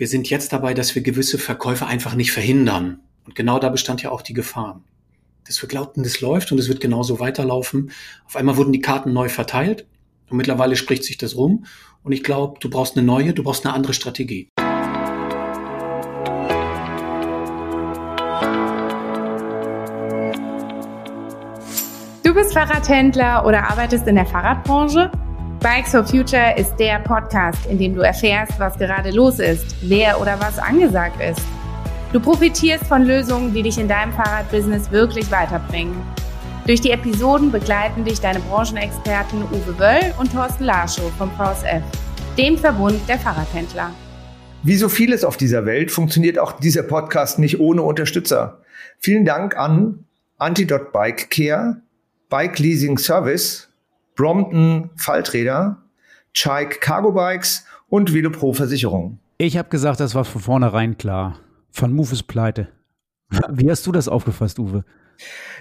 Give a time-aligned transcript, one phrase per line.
[0.00, 3.00] Wir sind jetzt dabei, dass wir gewisse Verkäufe einfach nicht verhindern.
[3.26, 4.80] Und genau da bestand ja auch die Gefahr.
[5.46, 7.90] Dass wir glaubten, das läuft und es wird genauso weiterlaufen.
[8.24, 9.86] Auf einmal wurden die Karten neu verteilt
[10.30, 11.66] und mittlerweile spricht sich das rum.
[12.02, 14.48] Und ich glaube, du brauchst eine neue, du brauchst eine andere Strategie.
[22.22, 25.12] Du bist Fahrradhändler oder arbeitest in der Fahrradbranche?
[25.62, 30.18] Bikes for Future ist der Podcast, in dem du erfährst, was gerade los ist, wer
[30.18, 31.42] oder was angesagt ist.
[32.14, 36.00] Du profitierst von Lösungen, die dich in deinem Fahrradbusiness wirklich weiterbringen.
[36.66, 41.82] Durch die Episoden begleiten dich deine Branchenexperten Uwe Wöll und Thorsten Larschow vom VSF,
[42.38, 43.90] dem Verbund der Fahrradhändler.
[44.62, 48.62] Wie so vieles auf dieser Welt funktioniert auch dieser Podcast nicht ohne Unterstützer.
[48.98, 50.06] Vielen Dank an
[50.38, 51.82] Antidot Bike Care,
[52.30, 53.69] Bike Leasing Service,
[54.20, 55.78] Brompton Falträder,
[56.34, 59.18] Chike Cargo Bikes und Velopro Versicherung.
[59.38, 61.38] Ich habe gesagt, das war von vornherein klar.
[61.72, 62.68] Van Move ist pleite.
[63.48, 64.84] Wie hast du das aufgefasst, Uwe?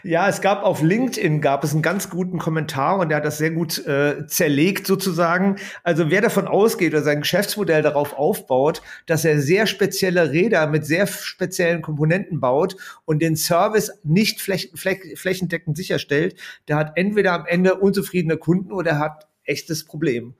[0.03, 3.37] Ja, es gab auf LinkedIn gab es einen ganz guten Kommentar und der hat das
[3.37, 5.57] sehr gut äh, zerlegt sozusagen.
[5.83, 10.85] Also wer davon ausgeht oder sein Geschäftsmodell darauf aufbaut, dass er sehr spezielle Räder mit
[10.85, 16.35] sehr speziellen Komponenten baut und den Service nicht fläch fläch flächendeckend sicherstellt,
[16.67, 20.35] der hat entweder am Ende unzufriedene Kunden oder hat echtes Problem.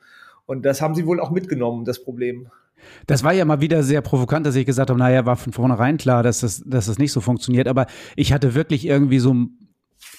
[0.45, 2.49] Und das haben sie wohl auch mitgenommen, das Problem.
[3.07, 5.97] Das war ja mal wieder sehr provokant, dass ich gesagt habe, naja, war von vornherein
[5.97, 7.67] klar, dass das, dass das nicht so funktioniert.
[7.67, 9.35] Aber ich hatte wirklich irgendwie so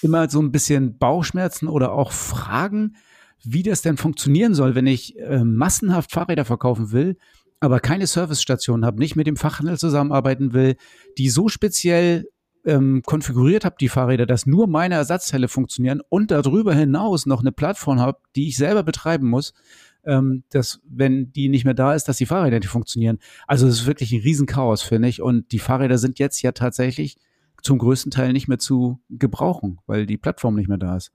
[0.01, 2.95] immer so ein bisschen Bauchschmerzen oder auch Fragen,
[3.43, 7.17] wie das denn funktionieren soll, wenn ich äh, massenhaft Fahrräder verkaufen will,
[7.59, 10.75] aber keine Servicestation habe, nicht mit dem Fachhandel zusammenarbeiten will,
[11.17, 12.27] die so speziell
[12.65, 17.51] ähm, konfiguriert habe, die Fahrräder, dass nur meine Ersatzteile funktionieren und darüber hinaus noch eine
[17.51, 19.53] Plattform habe, die ich selber betreiben muss
[20.05, 23.19] ähm, dass wenn die nicht mehr da ist, dass die Fahrräder nicht funktionieren.
[23.47, 25.21] Also es ist wirklich ein Riesenchaos, finde ich.
[25.21, 27.17] Und die Fahrräder sind jetzt ja tatsächlich
[27.61, 31.11] zum größten Teil nicht mehr zu gebrauchen, weil die Plattform nicht mehr da ist.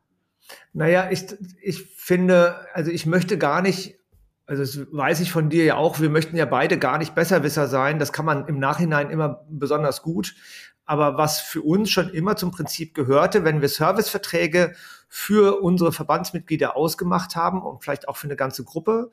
[0.72, 1.26] Naja, ich,
[1.60, 3.98] ich finde, also ich möchte gar nicht,
[4.46, 7.66] also das weiß ich von dir ja auch, wir möchten ja beide gar nicht Besserwisser
[7.66, 7.98] sein.
[7.98, 10.36] Das kann man im Nachhinein immer besonders gut.
[10.86, 14.74] Aber was für uns schon immer zum Prinzip gehörte, wenn wir Serviceverträge
[15.08, 19.10] für unsere Verbandsmitglieder ausgemacht haben und vielleicht auch für eine ganze Gruppe,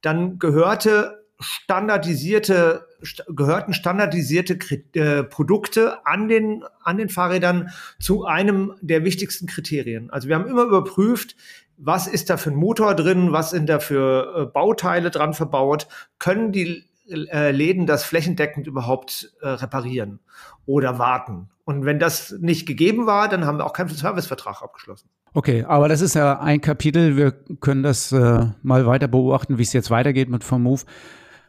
[0.00, 2.86] dann gehörte standardisierte,
[3.28, 4.58] gehörten standardisierte
[4.94, 7.70] äh, Produkte an den, an den Fahrrädern
[8.00, 10.10] zu einem der wichtigsten Kriterien.
[10.10, 11.36] Also wir haben immer überprüft,
[11.76, 15.88] was ist da für ein Motor drin, was sind da für äh, Bauteile dran verbaut,
[16.18, 20.20] können die Läden das flächendeckend überhaupt äh, reparieren
[20.66, 21.48] oder warten.
[21.64, 25.08] Und wenn das nicht gegeben war, dann haben wir auch keinen Servicevertrag abgeschlossen.
[25.34, 27.16] Okay, aber das ist ja ein Kapitel.
[27.16, 30.82] Wir können das äh, mal weiter beobachten, wie es jetzt weitergeht mit Move.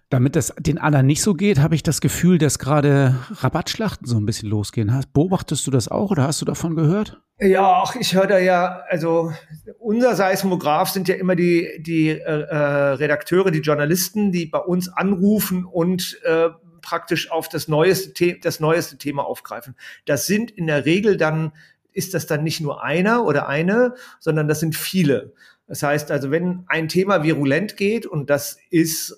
[0.09, 4.17] Damit das den anderen nicht so geht, habe ich das Gefühl, dass gerade Rabattschlachten so
[4.17, 5.03] ein bisschen losgehen.
[5.13, 7.21] Beobachtest du das auch oder hast du davon gehört?
[7.39, 9.31] Ja, ach, ich höre da ja, also
[9.77, 14.89] unser Seismograph sind ja immer die, die äh, äh, Redakteure, die Journalisten, die bei uns
[14.89, 16.49] anrufen und äh,
[16.81, 19.75] praktisch auf das neueste, das neueste Thema aufgreifen.
[20.05, 21.51] Das sind in der Regel dann,
[21.91, 25.33] ist das dann nicht nur einer oder eine, sondern das sind viele.
[25.67, 29.15] Das heißt also, wenn ein Thema virulent geht und das ist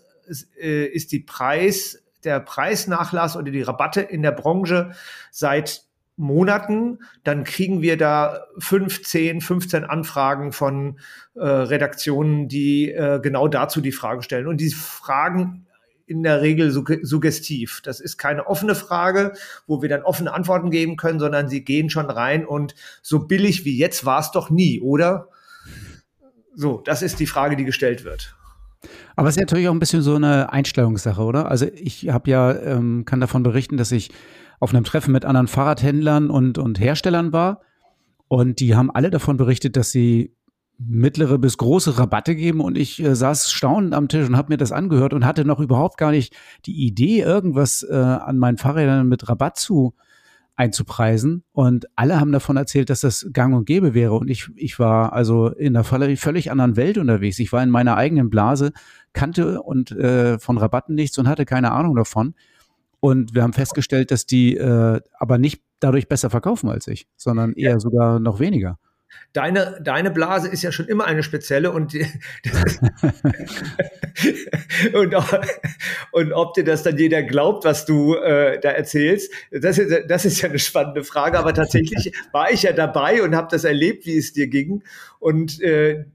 [0.60, 4.92] äh, ist die Preis, der Preisnachlass oder die Rabatte in der Branche
[5.32, 5.89] seit
[6.20, 11.00] Monaten, dann kriegen wir da 15, 15 Anfragen von
[11.36, 14.48] äh, Redaktionen, die äh, genau dazu die Frage stellen.
[14.48, 15.66] Und die Fragen
[16.06, 17.82] in der Regel suggestiv.
[17.84, 19.34] Das ist keine offene Frage,
[19.68, 23.64] wo wir dann offene Antworten geben können, sondern sie gehen schon rein und so billig
[23.64, 25.30] wie jetzt war es doch nie, oder?
[26.56, 28.36] So, das ist die Frage, die gestellt wird.
[29.16, 31.50] Aber es ist natürlich auch ein bisschen so eine Einstellungssache, oder?
[31.50, 34.10] Also ich habe ja, ähm, kann davon berichten, dass ich
[34.60, 37.62] auf einem Treffen mit anderen Fahrradhändlern und, und Herstellern war.
[38.28, 40.36] Und die haben alle davon berichtet, dass sie
[40.78, 44.58] mittlere bis große Rabatte geben und ich äh, saß staunend am Tisch und habe mir
[44.58, 46.34] das angehört und hatte noch überhaupt gar nicht
[46.66, 49.94] die Idee, irgendwas äh, an meinen Fahrrädern mit Rabatt zu
[50.56, 51.44] einzupreisen.
[51.54, 54.14] Und alle haben davon erzählt, dass das gang und gäbe wäre.
[54.14, 57.40] Und ich, ich war also in einer völlig anderen Welt unterwegs.
[57.40, 58.74] Ich war in meiner eigenen Blase,
[59.14, 62.36] kannte und äh, von Rabatten nichts und hatte keine Ahnung davon.
[63.00, 67.54] Und wir haben festgestellt, dass die äh, aber nicht dadurch besser verkaufen als ich, sondern
[67.54, 67.80] eher ja.
[67.80, 68.78] sogar noch weniger.
[69.34, 71.94] Deine, deine Blase ist ja schon immer eine spezielle und,
[74.94, 75.16] und,
[76.12, 80.26] und ob dir das dann jeder glaubt, was du äh, da erzählst, das ist, das
[80.26, 81.40] ist ja eine spannende Frage.
[81.40, 84.84] Aber tatsächlich war ich ja dabei und habe das erlebt, wie es dir ging.
[85.20, 86.06] Und äh,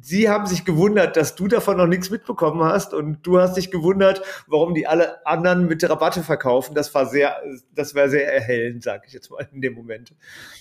[0.00, 3.70] sie haben sich gewundert, dass du davon noch nichts mitbekommen hast und du hast dich
[3.70, 6.74] gewundert, warum die alle anderen mit Rabatte verkaufen.
[6.74, 7.36] Das war sehr,
[7.74, 10.14] das war sehr erhellend, sage ich jetzt mal in dem Moment.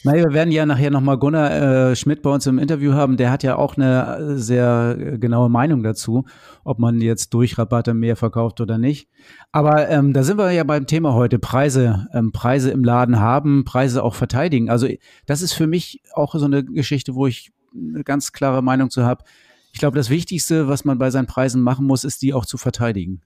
[0.04, 3.18] Naja, wir werden ja nachher nochmal Gunnar äh, Schmidt bei uns im Interview haben.
[3.18, 6.26] Der hat ja auch eine sehr genaue Meinung dazu,
[6.64, 9.10] ob man jetzt durch Rabatte mehr verkauft oder nicht.
[9.52, 13.66] Aber ähm, da sind wir ja beim Thema heute, Preise, ähm, Preise im Laden haben,
[13.66, 14.70] Preise auch verteidigen.
[14.70, 14.88] Also
[15.26, 19.04] das ist für mich auch so eine Geschichte, wo ich eine ganz klare Meinung zu
[19.04, 19.24] habe.
[19.72, 22.58] Ich glaube, das Wichtigste, was man bei seinen Preisen machen muss, ist, die auch zu
[22.58, 23.22] verteidigen.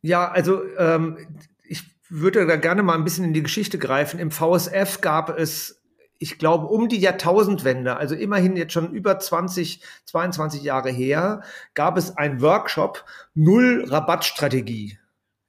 [0.00, 1.18] Ja, also ähm,
[1.64, 4.18] ich würde da gerne mal ein bisschen in die Geschichte greifen.
[4.18, 5.82] Im VSF gab es
[6.22, 11.42] ich glaube, um die Jahrtausendwende, also immerhin jetzt schon über 20, 22 Jahre her,
[11.74, 13.04] gab es einen Workshop
[13.34, 14.98] Null Rabattstrategie.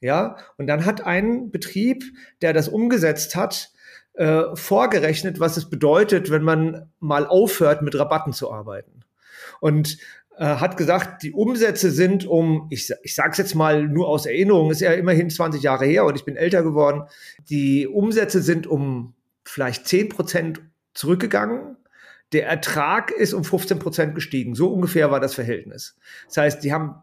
[0.01, 2.03] Ja, und dann hat ein Betrieb,
[2.41, 3.71] der das umgesetzt hat,
[4.13, 9.01] äh, vorgerechnet, was es bedeutet, wenn man mal aufhört, mit Rabatten zu arbeiten.
[9.59, 9.97] Und
[10.37, 14.25] äh, hat gesagt, die Umsätze sind um, ich, ich sage es jetzt mal nur aus
[14.25, 17.03] Erinnerung, ist ja immerhin 20 Jahre her und ich bin älter geworden,
[17.49, 19.13] die Umsätze sind um
[19.45, 20.61] vielleicht 10 Prozent
[20.93, 21.77] zurückgegangen
[22.33, 24.55] der Ertrag ist um 15 Prozent gestiegen.
[24.55, 25.95] So ungefähr war das Verhältnis.
[26.27, 26.95] Das heißt, die haben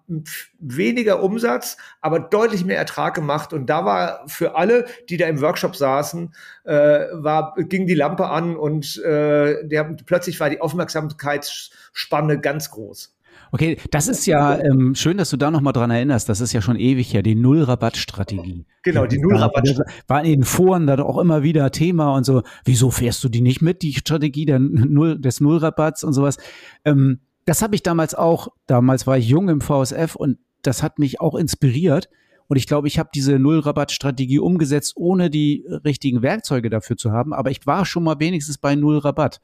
[0.59, 3.53] weniger Umsatz, aber deutlich mehr Ertrag gemacht.
[3.53, 6.35] Und da war für alle, die da im Workshop saßen,
[6.65, 6.73] äh,
[7.13, 13.17] war, ging die Lampe an und äh, der, plötzlich war die Aufmerksamkeitsspanne ganz groß.
[13.53, 16.29] Okay, das ist ja ähm, schön, dass du da nochmal dran erinnerst.
[16.29, 18.65] Das ist ja schon ewig her, die Null-Rabatt-Strategie.
[18.83, 20.03] Genau, die Null-Rabatt-Strategie.
[20.07, 23.41] War in den Foren da auch immer wieder Thema und so, wieso fährst du die
[23.41, 26.39] nicht mit, die Strategie der Null, des Null-Rabatts und sowas.
[26.85, 30.99] Ähm, das habe ich damals auch, damals war ich jung im VSF und das hat
[30.99, 32.09] mich auch inspiriert.
[32.47, 37.33] Und ich glaube, ich habe diese Null-Rabatt-Strategie umgesetzt, ohne die richtigen Werkzeuge dafür zu haben.
[37.33, 39.41] Aber ich war schon mal wenigstens bei Null-Rabatt.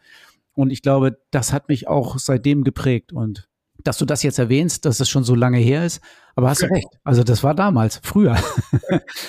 [0.54, 3.12] Und ich glaube, das hat mich auch seitdem geprägt.
[3.12, 3.48] Und
[3.86, 6.00] dass du das jetzt erwähnst, dass es schon so lange her ist.
[6.34, 6.88] Aber hast du recht.
[7.04, 8.36] Also das war damals, früher.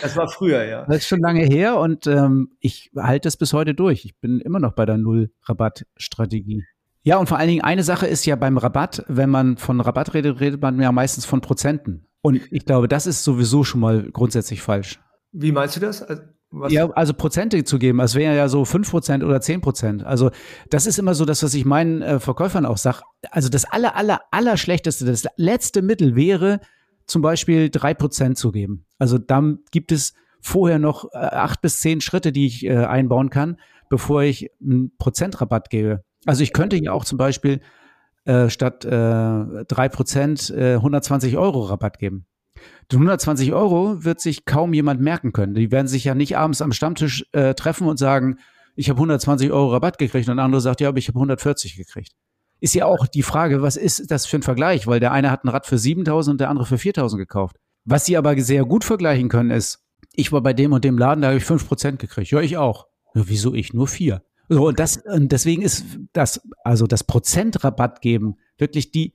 [0.02, 0.86] Das war früher, ja.
[0.86, 4.06] Das ist schon lange her und ähm, ich halte es bis heute durch.
[4.06, 6.64] Ich bin immer noch bei der Null-Rabatt-Strategie.
[7.04, 10.14] Ja, und vor allen Dingen eine Sache ist ja beim Rabatt, wenn man von Rabatt
[10.14, 12.08] redet, redet man ja meistens von Prozenten.
[12.22, 15.00] Und ich glaube, das ist sowieso schon mal grundsätzlich falsch.
[15.32, 16.06] Wie meinst du das?
[16.50, 16.72] Was?
[16.72, 20.06] Ja, also Prozente zu geben, es wäre ja so fünf Prozent oder zehn Prozent.
[20.06, 20.32] Also
[20.70, 23.02] das ist immer so das, was ich meinen äh, Verkäufern auch sage.
[23.32, 26.62] Also das aller, aller, aller schlechteste, das letzte Mittel wäre
[27.06, 28.86] zum Beispiel drei Prozent zu geben.
[28.98, 33.30] Also dann gibt es vorher noch äh, acht bis zehn Schritte, die ich äh, einbauen
[33.30, 33.58] kann,
[33.90, 36.04] bevor ich einen Prozentrabatt gebe.
[36.26, 37.60] Also ich könnte ja auch zum Beispiel
[38.24, 42.26] äh, statt äh, drei Prozent äh, 120 Euro Rabatt geben.
[42.92, 45.54] Die 120 Euro wird sich kaum jemand merken können.
[45.54, 48.38] Die werden sich ja nicht abends am Stammtisch äh, treffen und sagen,
[48.76, 51.76] ich habe 120 Euro Rabatt gekriegt und der andere sagt, ja, aber ich habe 140
[51.76, 52.14] gekriegt.
[52.60, 54.88] Ist ja auch die Frage, was ist das für ein Vergleich?
[54.88, 57.58] Weil der eine hat ein Rad für 7000 und der andere für 4000 gekauft.
[57.86, 61.22] Was sie aber sehr gut vergleichen können ist, ich war bei dem und dem Laden,
[61.22, 62.32] da habe ich 5% gekriegt.
[62.32, 62.88] Ja, ich auch.
[63.14, 63.74] Ja, wieso ich?
[63.74, 64.22] Nur 4.
[64.50, 69.14] So, und das, und deswegen ist das, also das Prozentrabatt geben wirklich die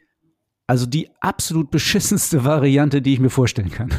[0.72, 3.90] also die absolut beschissenste Variante, die ich mir vorstellen kann.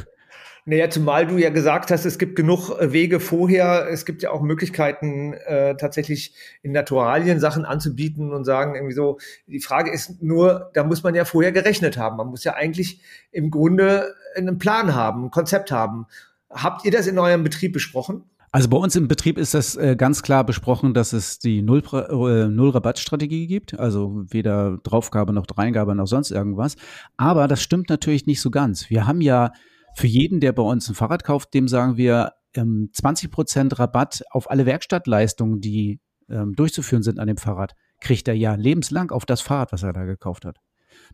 [0.65, 3.87] Naja, zumal du ja gesagt hast, es gibt genug äh, Wege vorher.
[3.91, 6.33] Es gibt ja auch Möglichkeiten, äh, tatsächlich
[6.63, 11.13] in Naturalien Sachen anzubieten und sagen irgendwie so, die Frage ist nur, da muss man
[11.13, 12.17] ja vorher gerechnet haben.
[12.17, 16.07] Man muss ja eigentlich im Grunde einen Plan haben, ein Konzept haben.
[16.49, 18.23] Habt ihr das in eurem Betrieb besprochen?
[18.53, 21.81] Also bei uns im Betrieb ist das äh, ganz klar besprochen, dass es die Null,
[21.92, 26.75] äh, Null Rabattstrategie gibt, also weder Draufgabe noch Dreingabe noch sonst irgendwas.
[27.18, 28.92] Aber das stimmt natürlich nicht so ganz.
[28.92, 29.54] Wir haben ja
[29.95, 34.21] für jeden, der bei uns ein Fahrrad kauft, dem sagen wir ähm, 20 Prozent Rabatt
[34.30, 35.99] auf alle Werkstattleistungen, die
[36.30, 39.94] ähm, durchzuführen sind an dem Fahrrad, kriegt er ja lebenslang auf das Fahrrad, was er
[39.94, 40.59] da gekauft hat.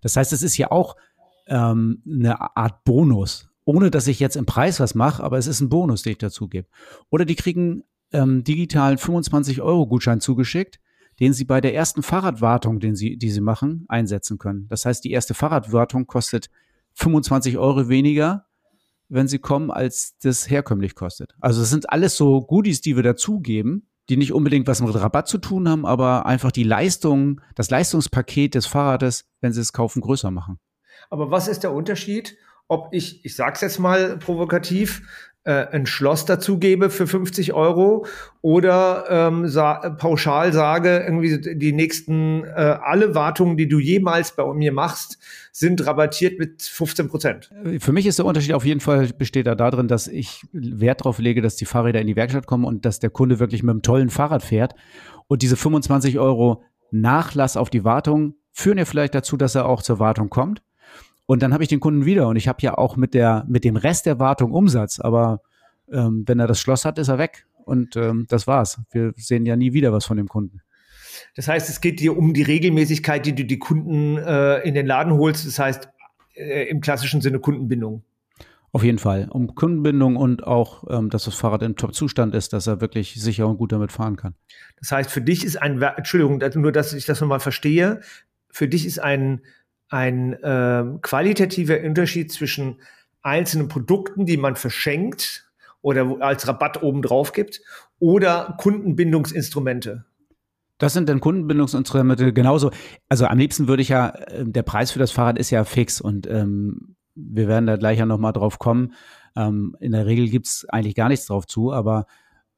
[0.01, 0.97] Das heißt, es ist ja auch
[1.47, 5.61] ähm, eine Art Bonus ohne dass ich jetzt im Preis was mache, aber es ist
[5.61, 6.67] ein Bonus, den ich dazu gebe.
[7.11, 10.79] Oder die kriegen ähm, digitalen 25-Euro-Gutschein zugeschickt,
[11.19, 14.65] den sie bei der ersten Fahrradwartung, den sie, die sie machen, einsetzen können.
[14.69, 16.49] Das heißt, die erste Fahrradwartung kostet
[16.95, 18.47] 25 Euro weniger,
[19.07, 21.35] wenn sie kommen, als das herkömmlich kostet.
[21.39, 25.27] Also es sind alles so Goodies, die wir dazugeben, die nicht unbedingt was mit Rabatt
[25.27, 30.01] zu tun haben, aber einfach die Leistung, das Leistungspaket des Fahrrades, wenn sie es kaufen,
[30.01, 30.57] größer machen.
[31.11, 32.35] Aber was ist der Unterschied,
[32.69, 35.01] ob ich, ich sag's jetzt mal provokativ,
[35.43, 38.05] äh, ein Schloss dazugebe für 50 Euro
[38.41, 44.53] oder ähm, sa pauschal sage, irgendwie die nächsten, äh, alle Wartungen, die du jemals bei
[44.53, 45.17] mir machst,
[45.51, 47.49] sind rabattiert mit 15 Prozent.
[47.79, 51.17] Für mich ist der Unterschied auf jeden Fall, besteht da darin, dass ich Wert darauf
[51.17, 53.81] lege, dass die Fahrräder in die Werkstatt kommen und dass der Kunde wirklich mit einem
[53.81, 54.75] tollen Fahrrad fährt
[55.27, 59.81] und diese 25 Euro Nachlass auf die Wartung führen ja vielleicht dazu, dass er auch
[59.81, 60.61] zur Wartung kommt.
[61.29, 63.63] Und dann habe ich den Kunden wieder und ich habe ja auch mit der mit
[63.63, 65.43] dem Rest der Wartung Umsatz, aber
[65.91, 68.81] ähm, wenn er das Schloss hat, ist er weg und ähm, das war's.
[68.89, 70.62] Wir sehen ja nie wieder was von dem Kunden.
[71.36, 74.88] Das heißt, es geht dir um die Regelmäßigkeit, die du die Kunden äh, in den
[74.88, 75.45] Laden holst.
[75.45, 75.88] Das heißt,
[76.33, 78.01] äh, im klassischen Sinne Kundenbindung.
[78.71, 79.27] Auf jeden Fall.
[79.29, 83.48] Um Kundenbindung und auch, ähm, dass das Fahrrad in Top-Zustand ist, dass er wirklich sicher
[83.48, 84.33] und gut damit fahren kann.
[84.79, 88.01] Das heißt, für dich ist ein, Entschuldigung, nur dass ich das nochmal verstehe,
[88.50, 89.41] für dich ist ein,
[89.89, 92.81] ein äh, qualitativer Unterschied zwischen
[93.22, 95.50] einzelnen Produkten, die man verschenkt
[95.81, 97.62] oder als Rabatt oben drauf gibt,
[98.00, 100.05] oder Kundenbindungsinstrumente.
[100.77, 102.72] Das sind dann Kundenbindungsinstrumente genauso.
[103.10, 106.00] Also am liebsten würde ich ja, äh, der Preis für das Fahrrad ist ja fix
[106.00, 108.93] und ähm, wir werden da gleich ja nochmal drauf kommen.
[109.36, 112.05] Ähm, in der Regel gibt's eigentlich gar nichts drauf zu, aber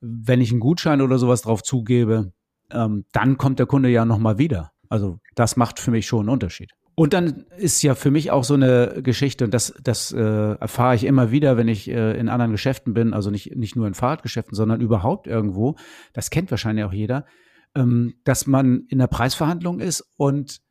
[0.02, 2.32] wenn ich einen Gutschein oder sowas drauf zugebe,
[2.72, 4.72] ähm, dann kommt der Kunde ja nochmal wieder.
[4.90, 6.72] Also das macht für mich schon einen Unterschied.
[7.02, 10.94] Und dann ist ja für mich auch so eine Geschichte, und das, das äh, erfahre
[10.94, 13.96] ich immer wieder, wenn ich äh, in anderen Geschäften bin, also nicht, nicht nur in
[13.96, 15.78] Fahrradgeschäften, sondern überhaupt irgendwo,
[16.14, 17.26] das kennt wahrscheinlich auch jeder,
[17.74, 20.62] ähm, dass man in der Preisverhandlung ist und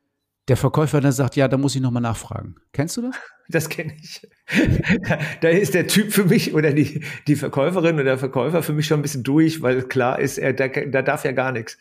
[0.47, 2.55] der Verkäufer dann sagt, ja, da muss ich nochmal nachfragen.
[2.73, 3.17] Kennst du das?
[3.53, 4.25] Das kenne ich.
[5.41, 8.87] da ist der Typ für mich oder die, die Verkäuferin oder der Verkäufer für mich
[8.87, 11.77] schon ein bisschen durch, weil klar ist, er, da, da darf ja gar nichts.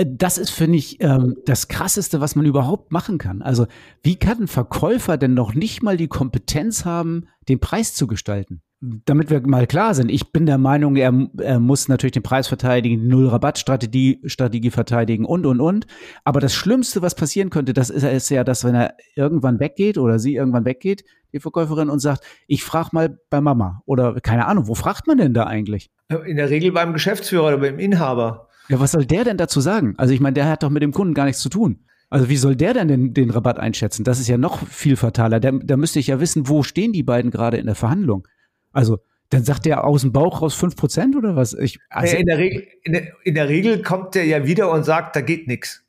[0.00, 3.42] Äh, das ist, finde ich, ähm, das Krasseste, was man überhaupt machen kann.
[3.42, 3.66] Also,
[4.02, 8.62] wie kann ein Verkäufer denn noch nicht mal die Kompetenz haben, den Preis zu gestalten?
[8.82, 12.48] damit wir mal klar sind, ich bin der Meinung, er, er muss natürlich den Preis
[12.48, 15.86] verteidigen, die Null-Rabatt-Strategie Strategie verteidigen und, und, und.
[16.24, 19.98] Aber das Schlimmste, was passieren könnte, das ist, ist ja, dass wenn er irgendwann weggeht
[19.98, 21.04] oder sie irgendwann weggeht,
[21.34, 25.18] die Verkäuferin, und sagt, ich frage mal bei Mama oder keine Ahnung, wo fragt man
[25.18, 25.90] denn da eigentlich?
[26.24, 28.48] In der Regel beim Geschäftsführer oder beim Inhaber.
[28.70, 29.94] Ja, was soll der denn dazu sagen?
[29.98, 31.80] Also ich meine, der hat doch mit dem Kunden gar nichts zu tun.
[32.08, 34.04] Also wie soll der denn den, den Rabatt einschätzen?
[34.04, 35.40] Das ist ja noch viel fataler.
[35.40, 38.28] Da, da müsste ich ja wissen, wo stehen die beiden gerade in der Verhandlung.
[38.72, 38.98] Also,
[39.30, 41.52] dann sagt der aus dem Bauch raus fünf Prozent oder was?
[41.54, 44.84] Ich, also in, der Regel, in, der, in der Regel kommt der ja wieder und
[44.84, 45.84] sagt, da geht nichts.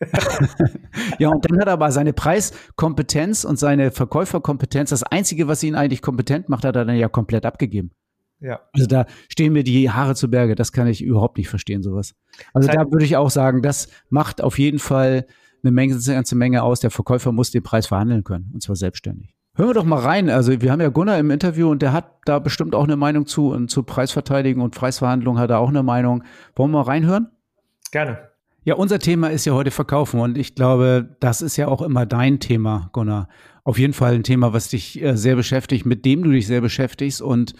[1.18, 5.74] ja, und dann hat er aber seine Preiskompetenz und seine Verkäuferkompetenz, das Einzige, was ihn
[5.74, 7.92] eigentlich kompetent macht, hat er dann ja komplett abgegeben.
[8.40, 8.60] Ja.
[8.72, 12.14] Also da stehen mir die Haare zu Berge, das kann ich überhaupt nicht verstehen, sowas.
[12.54, 15.26] Also das heißt, da würde ich auch sagen, das macht auf jeden Fall
[15.62, 16.80] eine, Menge, eine ganze Menge aus.
[16.80, 19.34] Der Verkäufer muss den Preis verhandeln können, und zwar selbstständig.
[19.54, 20.30] Hören wir doch mal rein.
[20.30, 23.26] Also wir haben ja Gunnar im Interview und der hat da bestimmt auch eine Meinung
[23.26, 26.22] zu und zu Preisverteidigung und Preisverhandlungen hat er auch eine Meinung.
[26.54, 27.28] Wollen wir mal reinhören?
[27.90, 28.30] Gerne.
[28.62, 32.06] Ja, unser Thema ist ja heute Verkaufen und ich glaube, das ist ja auch immer
[32.06, 33.28] dein Thema, Gunnar.
[33.64, 36.60] Auf jeden Fall ein Thema, was dich äh, sehr beschäftigt, mit dem du dich sehr
[36.60, 37.54] beschäftigst und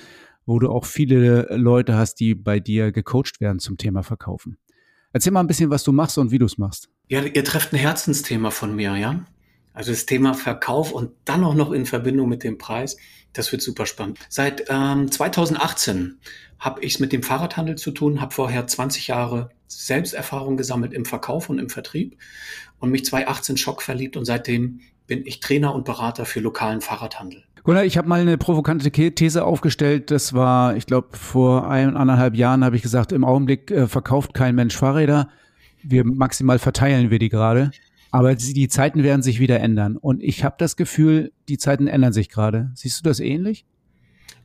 [0.50, 4.58] wo du auch viele Leute hast, die bei dir gecoacht werden zum Thema Verkaufen.
[5.12, 6.88] Erzähl mal ein bisschen, was du machst und wie du es machst.
[7.08, 9.24] Ja, ihr trefft ein Herzensthema von mir, ja.
[9.74, 12.96] Also das Thema Verkauf und dann auch noch in Verbindung mit dem Preis,
[13.32, 14.18] das wird super spannend.
[14.28, 16.18] Seit ähm, 2018
[16.58, 21.04] habe ich es mit dem Fahrradhandel zu tun, habe vorher 20 Jahre Selbsterfahrung gesammelt im
[21.04, 22.16] Verkauf und im Vertrieb
[22.80, 27.44] und mich 2018 Schock verliebt und seitdem bin ich Trainer und Berater für lokalen Fahrradhandel.
[27.64, 30.10] Gunnar, ich habe mal eine provokante These aufgestellt.
[30.10, 34.54] Das war, ich glaube, vor eineinhalb Jahren habe ich gesagt, im Augenblick äh, verkauft kein
[34.54, 35.28] Mensch Fahrräder.
[35.82, 37.70] Wir maximal verteilen wir die gerade.
[38.10, 39.96] Aber die Zeiten werden sich wieder ändern.
[39.96, 42.70] Und ich habe das Gefühl, die Zeiten ändern sich gerade.
[42.74, 43.66] Siehst du das ähnlich?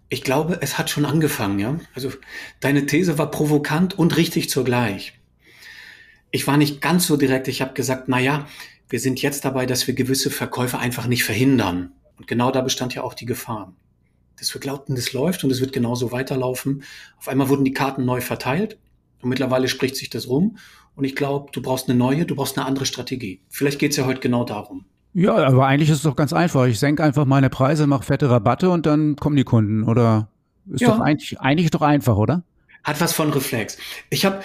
[0.09, 1.79] Ich glaube, es hat schon angefangen, ja.
[1.95, 2.11] Also
[2.59, 5.19] deine These war provokant und richtig zugleich.
[6.29, 7.47] Ich war nicht ganz so direkt.
[7.47, 8.47] Ich habe gesagt, na ja,
[8.89, 11.91] wir sind jetzt dabei, dass wir gewisse Verkäufe einfach nicht verhindern.
[12.17, 13.73] Und genau da bestand ja auch die Gefahr.
[14.37, 16.83] Dass wir glaubten, das läuft und es wird genauso weiterlaufen.
[17.17, 18.77] Auf einmal wurden die Karten neu verteilt
[19.21, 20.57] und mittlerweile spricht sich das rum.
[20.95, 23.41] Und ich glaube, du brauchst eine neue, du brauchst eine andere Strategie.
[23.49, 24.85] Vielleicht geht es ja heute genau darum.
[25.13, 26.65] Ja, aber eigentlich ist es doch ganz einfach.
[26.65, 29.83] Ich senke einfach meine Preise, mache fette Rabatte und dann kommen die Kunden.
[29.83, 30.29] Oder
[30.69, 30.89] ist ja.
[30.89, 32.43] doch eigentlich, eigentlich doch einfach, oder?
[32.83, 33.77] Hat was von Reflex.
[34.09, 34.41] Ich habe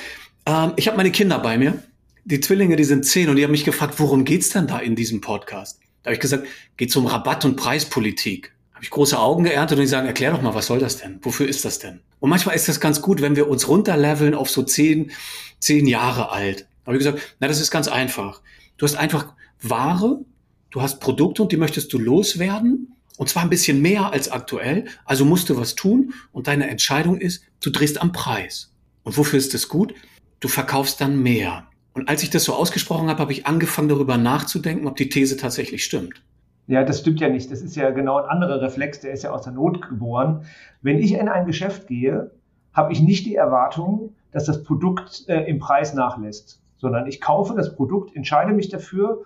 [0.47, 1.83] ähm, ich hab meine Kinder bei mir.
[2.25, 4.95] Die Zwillinge, die sind zehn und die haben mich gefragt, worum geht's denn da in
[4.95, 5.80] diesem Podcast?
[6.03, 9.83] Da habe ich gesagt, geht's um Rabatt- und Preispolitik habe ich große Augen geerntet und
[9.83, 11.19] die sagen, erklär doch mal, was soll das denn?
[11.21, 12.01] Wofür ist das denn?
[12.19, 15.11] Und manchmal ist das ganz gut, wenn wir uns runterleveln auf so zehn,
[15.59, 16.61] zehn Jahre alt.
[16.61, 18.41] Da habe ich gesagt, na, das ist ganz einfach.
[18.79, 20.25] Du hast einfach Ware,
[20.71, 22.97] du hast Produkte und die möchtest du loswerden.
[23.19, 24.87] Und zwar ein bisschen mehr als aktuell.
[25.05, 26.15] Also musst du was tun.
[26.33, 28.73] Und deine Entscheidung ist, du drehst am Preis.
[29.03, 29.93] Und wofür ist das gut?
[30.41, 31.69] Du verkaufst dann mehr.
[31.93, 35.37] Und als ich das so ausgesprochen habe, habe ich angefangen darüber nachzudenken, ob die These
[35.37, 36.23] tatsächlich stimmt.
[36.67, 37.51] Ja, das stimmt ja nicht.
[37.51, 40.45] Das ist ja genau ein anderer Reflex, der ist ja aus der Not geboren.
[40.83, 42.31] Wenn ich in ein Geschäft gehe,
[42.73, 47.55] habe ich nicht die Erwartung, dass das Produkt äh, im Preis nachlässt, sondern ich kaufe
[47.55, 49.25] das Produkt, entscheide mich dafür,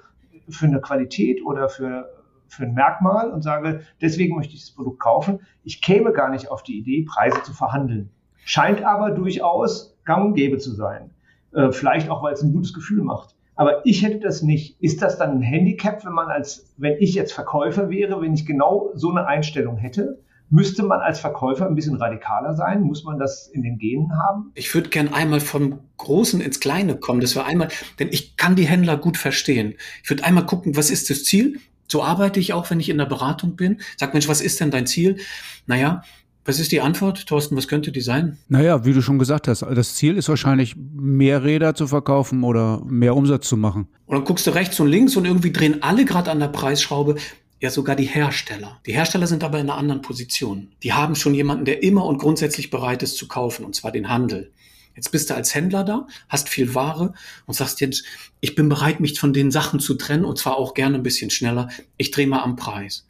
[0.49, 2.09] für eine Qualität oder für,
[2.49, 5.41] für ein Merkmal und sage, deswegen möchte ich das Produkt kaufen.
[5.63, 8.11] Ich käme gar nicht auf die Idee, Preise zu verhandeln.
[8.45, 11.11] Scheint aber durchaus gang und gäbe zu sein.
[11.55, 13.35] Äh, vielleicht auch, weil es ein gutes Gefühl macht.
[13.57, 14.77] Aber ich hätte das nicht.
[14.83, 18.47] Ist das dann ein Handicap, wenn man als, wenn ich jetzt Verkäufer wäre, wenn ich
[18.47, 20.19] genau so eine Einstellung hätte?
[20.51, 22.83] Müsste man als Verkäufer ein bisschen radikaler sein?
[22.83, 24.51] Muss man das in den Genen haben?
[24.55, 27.69] Ich würde gern einmal vom Großen ins Kleine kommen, dass wir einmal,
[27.99, 29.75] denn ich kann die Händler gut verstehen.
[30.03, 31.59] Ich würde einmal gucken, was ist das Ziel?
[31.89, 33.81] So arbeite ich auch, wenn ich in der Beratung bin.
[33.97, 35.19] Sag Mensch, was ist denn dein Ziel?
[35.67, 36.03] Naja,
[36.45, 37.57] was ist die Antwort, Thorsten?
[37.57, 38.39] Was könnte die sein?
[38.49, 42.83] Naja, wie du schon gesagt hast, das Ziel ist wahrscheinlich, mehr Räder zu verkaufen oder
[42.85, 43.89] mehr Umsatz zu machen.
[44.07, 47.17] Und dann guckst du rechts und links und irgendwie drehen alle gerade an der Preisschraube.
[47.61, 48.79] Ja, sogar die Hersteller.
[48.85, 50.69] Die Hersteller sind aber in einer anderen Position.
[50.83, 54.11] Die haben schon jemanden, der immer und grundsätzlich bereit ist zu kaufen, und zwar den
[54.11, 54.51] Handel.
[54.95, 57.15] Jetzt bist du als Händler da, hast viel Ware
[57.47, 58.05] und sagst jetzt,
[58.41, 61.31] ich bin bereit, mich von den Sachen zu trennen und zwar auch gerne ein bisschen
[61.31, 61.69] schneller.
[61.97, 63.07] Ich drehe mal am Preis.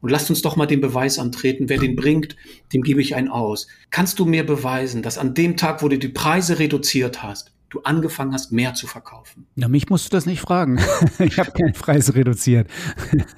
[0.00, 1.68] Und lasst uns doch mal den Beweis antreten.
[1.68, 2.36] Wer den bringt,
[2.72, 3.66] dem gebe ich einen aus.
[3.90, 7.80] Kannst du mir beweisen, dass an dem Tag, wo du die Preise reduziert hast, du
[7.80, 9.46] angefangen hast, mehr zu verkaufen?
[9.56, 10.80] Na, mich musst du das nicht fragen.
[11.18, 12.68] ich habe keine Preise reduziert.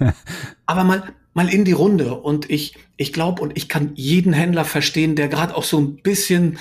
[0.67, 2.15] Aber mal, mal in die Runde.
[2.15, 5.97] Und ich, ich glaube, und ich kann jeden Händler verstehen, der gerade auch so ein
[5.97, 6.59] bisschen,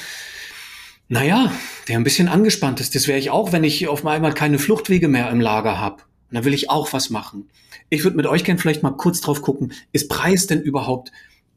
[1.10, 1.52] naja,
[1.90, 2.96] der ein bisschen angespannt ist.
[2.96, 6.04] Das wäre ich auch, wenn ich auf einmal keine Fluchtwege mehr im Lager habe.
[6.30, 7.50] Und dann will ich auch was machen.
[7.90, 11.12] Ich würde mit euch gerne vielleicht mal kurz drauf gucken, ist Preis denn überhaupt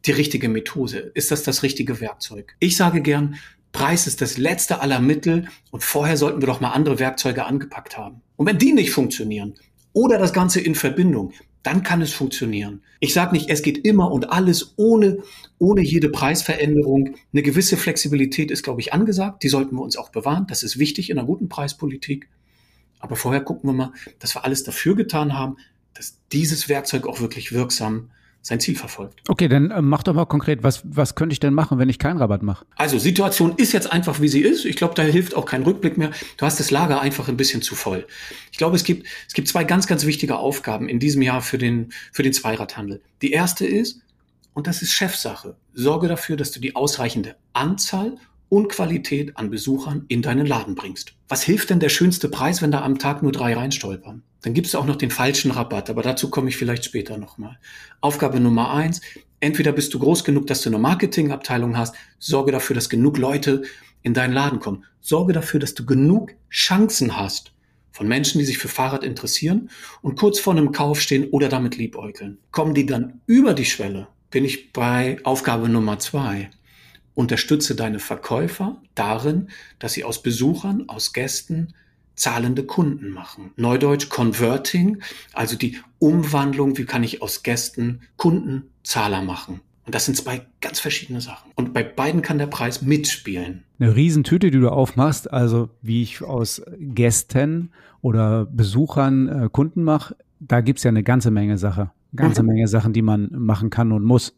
[0.06, 1.12] die richtige Methode?
[1.14, 2.56] Ist das das richtige Werkzeug?
[2.58, 3.36] Ich sage gern,
[3.72, 7.96] Preis ist das letzte aller Mittel und vorher sollten wir doch mal andere Werkzeuge angepackt
[7.96, 8.20] haben.
[8.36, 9.54] Und wenn die nicht funktionieren
[9.92, 12.82] oder das Ganze in Verbindung, dann kann es funktionieren.
[12.98, 15.18] Ich sage nicht, es geht immer und alles ohne,
[15.58, 17.14] ohne jede Preisveränderung.
[17.32, 19.42] Eine gewisse Flexibilität ist, glaube ich, angesagt.
[19.42, 20.46] Die sollten wir uns auch bewahren.
[20.48, 22.28] Das ist wichtig in einer guten Preispolitik.
[23.02, 25.56] Aber vorher gucken wir mal, dass wir alles dafür getan haben,
[25.92, 28.10] dass dieses Werkzeug auch wirklich wirksam
[28.42, 29.22] sein Ziel verfolgt.
[29.28, 31.98] Okay, dann äh, mach doch mal konkret, was, was könnte ich denn machen, wenn ich
[31.98, 32.66] keinen Rabatt mache?
[32.76, 34.64] Also Situation ist jetzt einfach, wie sie ist.
[34.64, 36.10] Ich glaube, da hilft auch kein Rückblick mehr.
[36.38, 38.06] Du hast das Lager einfach ein bisschen zu voll.
[38.50, 41.58] Ich glaube, es gibt, es gibt zwei ganz, ganz wichtige Aufgaben in diesem Jahr für
[41.58, 43.00] den, für den Zweiradhandel.
[43.22, 44.00] Die erste ist,
[44.54, 48.16] und das ist Chefsache, sorge dafür, dass du die ausreichende Anzahl
[48.52, 51.14] und Qualität an Besuchern in deinen Laden bringst.
[51.26, 54.22] Was hilft denn der schönste Preis, wenn da am Tag nur drei reinstolpern?
[54.42, 57.58] Dann gibst du auch noch den falschen Rabatt, aber dazu komme ich vielleicht später nochmal.
[58.02, 59.00] Aufgabe Nummer eins,
[59.40, 63.62] entweder bist du groß genug, dass du eine Marketingabteilung hast, sorge dafür, dass genug Leute
[64.02, 64.84] in deinen Laden kommen.
[65.00, 67.52] Sorge dafür, dass du genug Chancen hast
[67.90, 69.70] von Menschen, die sich für Fahrrad interessieren
[70.02, 72.36] und kurz vor einem Kauf stehen oder damit liebäugeln.
[72.50, 76.50] Kommen die dann über die Schwelle, bin ich bei Aufgabe Nummer zwei.
[77.14, 79.48] Unterstütze deine Verkäufer darin,
[79.78, 81.74] dass sie aus Besuchern, aus Gästen
[82.14, 83.50] zahlende Kunden machen.
[83.56, 89.60] Neudeutsch Converting, also die Umwandlung, wie kann ich aus Gästen Kunden Zahler machen.
[89.84, 91.50] Und das sind zwei ganz verschiedene Sachen.
[91.56, 93.64] Und bei beiden kann der Preis mitspielen.
[93.80, 97.70] Eine Riesentüte, die du aufmachst, also wie ich aus Gästen
[98.00, 101.90] oder Besuchern äh, Kunden mache, da gibt's ja eine ganze Menge Sache.
[102.14, 102.50] Ganze mhm.
[102.50, 104.34] Menge Sachen, die man machen kann und muss.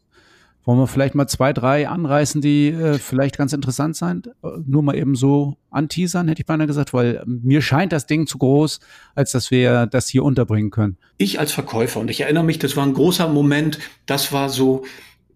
[0.65, 4.31] Wollen wir vielleicht mal zwei, drei anreißen, die äh, vielleicht ganz interessant sind?
[4.65, 8.39] Nur mal eben so anteasern, hätte ich beinahe gesagt, weil mir scheint das Ding zu
[8.39, 8.79] groß,
[9.13, 10.97] als dass wir das hier unterbringen können.
[11.17, 14.85] Ich als Verkäufer, und ich erinnere mich, das war ein großer Moment, das war so,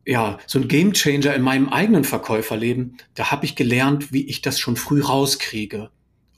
[0.06, 2.98] ja, so ein Gamechanger in meinem eigenen Verkäuferleben.
[3.14, 5.90] Da habe ich gelernt, wie ich das schon früh rauskriege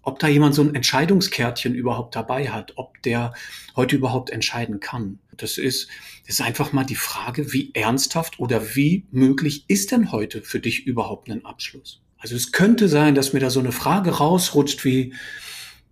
[0.03, 3.33] ob da jemand so ein Entscheidungskärtchen überhaupt dabei hat, ob der
[3.75, 5.19] heute überhaupt entscheiden kann.
[5.37, 5.89] Das ist,
[6.25, 10.59] das ist einfach mal die Frage, wie ernsthaft oder wie möglich ist denn heute für
[10.59, 12.01] dich überhaupt ein Abschluss?
[12.17, 15.13] Also es könnte sein, dass mir da so eine Frage rausrutscht wie,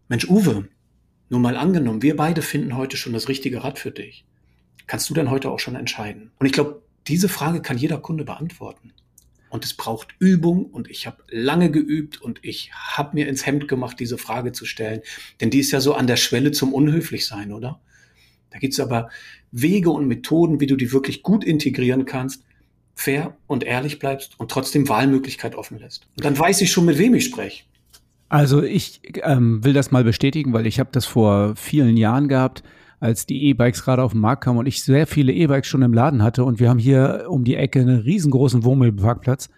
[0.08, 0.68] Mensch Uwe,
[1.30, 4.26] nur mal angenommen, wir beide finden heute schon das richtige Rad für dich.
[4.88, 6.32] Kannst du denn heute auch schon entscheiden?
[6.40, 8.94] Und ich glaube, diese Frage kann jeder Kunde beantworten.
[9.50, 13.68] Und es braucht Übung und ich habe lange geübt und ich habe mir ins Hemd
[13.68, 15.02] gemacht, diese Frage zu stellen.
[15.42, 17.80] Denn die ist ja so an der Schwelle zum Unhöflichsein, oder?
[18.52, 19.10] Da gibt's aber
[19.52, 22.44] Wege und Methoden, wie du die wirklich gut integrieren kannst,
[22.96, 26.08] fair und ehrlich bleibst und trotzdem Wahlmöglichkeit offen lässt.
[26.18, 27.64] Und dann weiß ich schon, mit wem ich spreche.
[28.28, 32.64] Also ich ähm, will das mal bestätigen, weil ich habe das vor vielen Jahren gehabt
[33.00, 35.94] als die E-Bikes gerade auf den Markt kamen und ich sehr viele E-Bikes schon im
[35.94, 39.50] Laden hatte und wir haben hier um die Ecke einen riesengroßen Wohnmobilparkplatz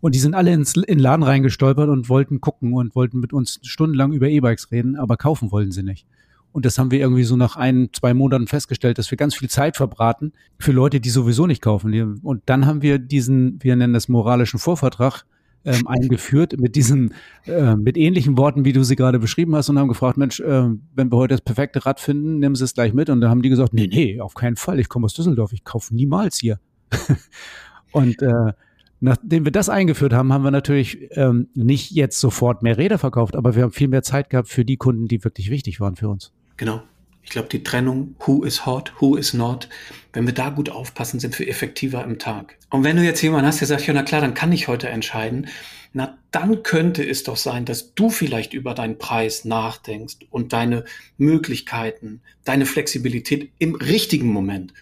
[0.00, 3.32] und die sind alle ins, in den Laden reingestolpert und wollten gucken und wollten mit
[3.32, 6.06] uns stundenlang über E-Bikes reden, aber kaufen wollten sie nicht.
[6.52, 9.50] Und das haben wir irgendwie so nach ein, zwei Monaten festgestellt, dass wir ganz viel
[9.50, 12.20] Zeit verbraten für Leute, die sowieso nicht kaufen.
[12.22, 15.24] Und dann haben wir diesen, wir nennen das moralischen Vorvertrag,
[15.64, 17.14] ähm, eingeführt mit diesen,
[17.46, 20.68] äh, mit ähnlichen Worten, wie du sie gerade beschrieben hast und haben gefragt, Mensch, äh,
[20.94, 23.10] wenn wir heute das perfekte Rad finden, nehmen Sie es gleich mit.
[23.10, 24.78] Und da haben die gesagt, nee, nee, auf keinen Fall.
[24.78, 26.58] Ich komme aus Düsseldorf, ich kaufe niemals hier.
[27.92, 28.52] und äh,
[29.00, 33.36] Nachdem wir das eingeführt haben, haben wir natürlich ähm, nicht jetzt sofort mehr Räder verkauft,
[33.36, 36.08] aber wir haben viel mehr Zeit gehabt für die Kunden, die wirklich wichtig waren für
[36.08, 36.32] uns.
[36.56, 36.82] Genau.
[37.28, 39.68] Ich glaube, die Trennung, who is hot, who is not,
[40.14, 42.56] wenn wir da gut aufpassen, sind wir effektiver im Tag.
[42.70, 44.88] Und wenn du jetzt jemanden hast, der sagt, ja, na klar, dann kann ich heute
[44.88, 45.46] entscheiden,
[45.92, 50.86] na, dann könnte es doch sein, dass du vielleicht über deinen Preis nachdenkst und deine
[51.18, 54.72] Möglichkeiten, deine Flexibilität im richtigen Moment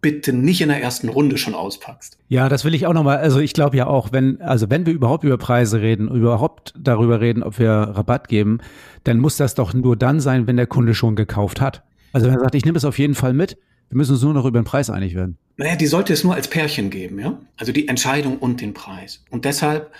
[0.00, 2.18] bitte nicht in der ersten Runde schon auspackst.
[2.28, 4.92] Ja, das will ich auch nochmal, also ich glaube ja auch, wenn, also wenn wir
[4.92, 8.58] überhaupt über Preise reden, überhaupt darüber reden, ob wir Rabatt geben,
[9.04, 11.82] dann muss das doch nur dann sein, wenn der Kunde schon gekauft hat.
[12.12, 13.58] Also wenn er sagt, ich nehme es auf jeden Fall mit,
[13.90, 15.38] wir müssen uns nur noch über den Preis einig werden.
[15.56, 17.38] Naja, die sollte es nur als Pärchen geben, ja?
[17.56, 19.24] Also die Entscheidung und den Preis.
[19.30, 19.90] Und deshalb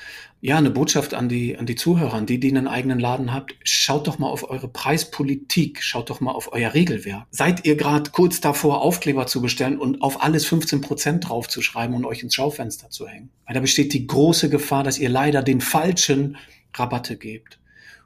[0.40, 3.56] ja, eine Botschaft an die, an die Zuhörer, an die, die einen eigenen Laden habt.
[3.64, 7.26] Schaut doch mal auf eure Preispolitik, schaut doch mal auf euer Regelwerk.
[7.30, 12.04] Seid ihr gerade kurz davor, Aufkleber zu bestellen und auf alles 15 Prozent draufzuschreiben und
[12.04, 13.30] euch ins Schaufenster zu hängen?
[13.46, 16.36] Weil da besteht die große Gefahr, dass ihr leider den falschen
[16.72, 17.58] Rabatte gebt.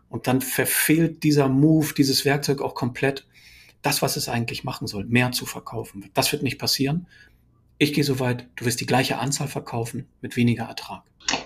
[0.08, 3.26] Und dann verfehlt dieser Move, dieses Werkzeug auch komplett
[3.82, 6.08] das, was es eigentlich machen soll, mehr zu verkaufen.
[6.14, 7.06] Das wird nicht passieren.
[7.76, 11.02] Ich gehe so weit, du wirst die gleiche Anzahl verkaufen mit weniger Ertrag.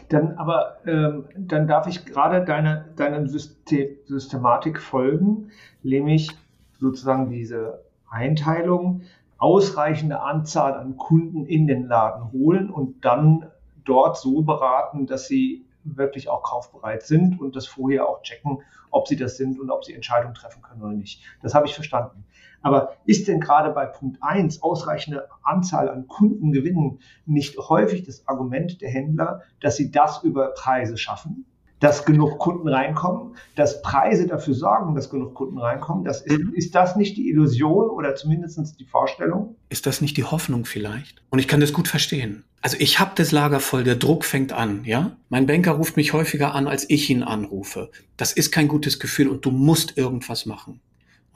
[0.09, 5.51] Dann aber, ähm, dann darf ich gerade deine, deiner System, Systematik folgen,
[5.83, 6.31] nämlich
[6.79, 9.03] sozusagen diese Einteilung,
[9.38, 13.47] ausreichende Anzahl an Kunden in den Laden holen und dann
[13.85, 19.09] dort so beraten, dass sie wirklich auch kaufbereit sind und das vorher auch checken, ob
[19.09, 21.22] sie das sind und ob sie Entscheidungen treffen können oder nicht.
[21.42, 22.25] Das habe ich verstanden.
[22.62, 28.27] Aber ist denn gerade bei Punkt 1 ausreichende Anzahl an Kunden gewinnen nicht häufig das
[28.27, 31.46] Argument der Händler, dass sie das über Preise schaffen?
[31.80, 36.04] Dass genug Kunden reinkommen, dass Preise dafür sorgen, dass genug Kunden reinkommen.
[36.04, 36.54] Das ist, mhm.
[36.54, 39.56] ist das nicht die Illusion oder zumindest die Vorstellung?
[39.68, 41.22] Ist das nicht die Hoffnung vielleicht?
[41.30, 42.44] Und ich kann das gut verstehen.
[42.62, 45.16] Also ich habe das Lager voll, der Druck fängt an, ja?
[45.28, 47.90] Mein Banker ruft mich häufiger an, als ich ihn anrufe.
[48.16, 50.80] Das ist kein gutes Gefühl und du musst irgendwas machen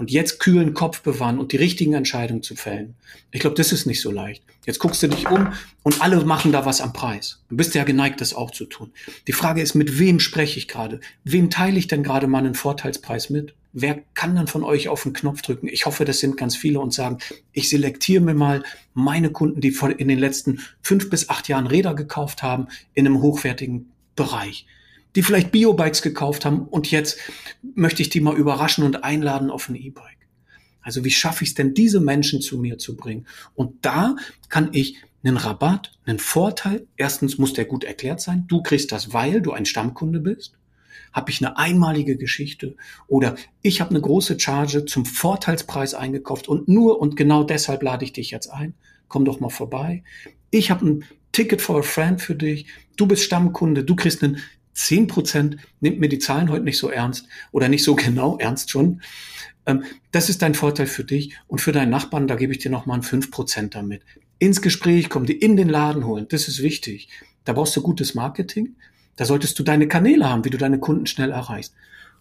[0.01, 2.95] und jetzt kühlen Kopf bewahren und die richtigen Entscheidungen zu fällen.
[3.33, 4.43] Ich glaube, das ist nicht so leicht.
[4.65, 7.43] Jetzt guckst du dich um und alle machen da was am Preis.
[7.51, 8.93] Du bist ja geneigt, das auch zu tun.
[9.27, 11.01] Die Frage ist, mit wem spreche ich gerade?
[11.25, 13.53] Wem teile ich denn gerade meinen Vorteilspreis mit?
[13.75, 15.69] Wer kann dann von euch auf den Knopf drücken?
[15.69, 17.19] Ich hoffe, das sind ganz viele und sagen,
[17.53, 18.63] ich selektiere mir mal
[18.95, 23.21] meine Kunden, die in den letzten fünf bis acht Jahren Räder gekauft haben, in einem
[23.21, 24.67] hochwertigen Bereich
[25.17, 27.19] die vielleicht Biobikes gekauft haben und jetzt
[27.75, 30.21] möchte ich die mal überraschen und einladen auf ein E-Bike.
[30.83, 33.27] Also wie schaffe ich es denn, diese Menschen zu mir zu bringen?
[33.55, 34.17] Und da
[34.49, 36.87] kann ich einen Rabatt, einen Vorteil.
[36.97, 38.47] Erstens muss der gut erklärt sein.
[38.49, 40.55] Du kriegst das, weil du ein Stammkunde bist.
[41.13, 42.77] Habe ich eine einmalige Geschichte
[43.09, 48.05] oder ich habe eine große Charge zum Vorteilspreis eingekauft und nur und genau deshalb lade
[48.05, 48.75] ich dich jetzt ein.
[49.09, 50.05] Komm doch mal vorbei.
[50.51, 52.67] Ich habe ein Ticket for a Friend für dich.
[52.97, 53.83] Du bist Stammkunde.
[53.85, 54.39] Du kriegst einen
[54.75, 58.71] 10 Prozent, nimmt mir die Zahlen heute nicht so ernst oder nicht so genau ernst
[58.71, 59.03] schon.
[59.67, 62.71] Ähm, das ist dein Vorteil für dich und für deinen Nachbarn, da gebe ich dir
[62.71, 64.03] nochmal ein 5 Prozent damit.
[64.39, 67.09] Ins Gespräch kommen, die in den Laden holen, das ist wichtig.
[67.45, 68.77] Da brauchst du gutes Marketing.
[69.17, 71.75] Da solltest du deine Kanäle haben, wie du deine Kunden schnell erreichst.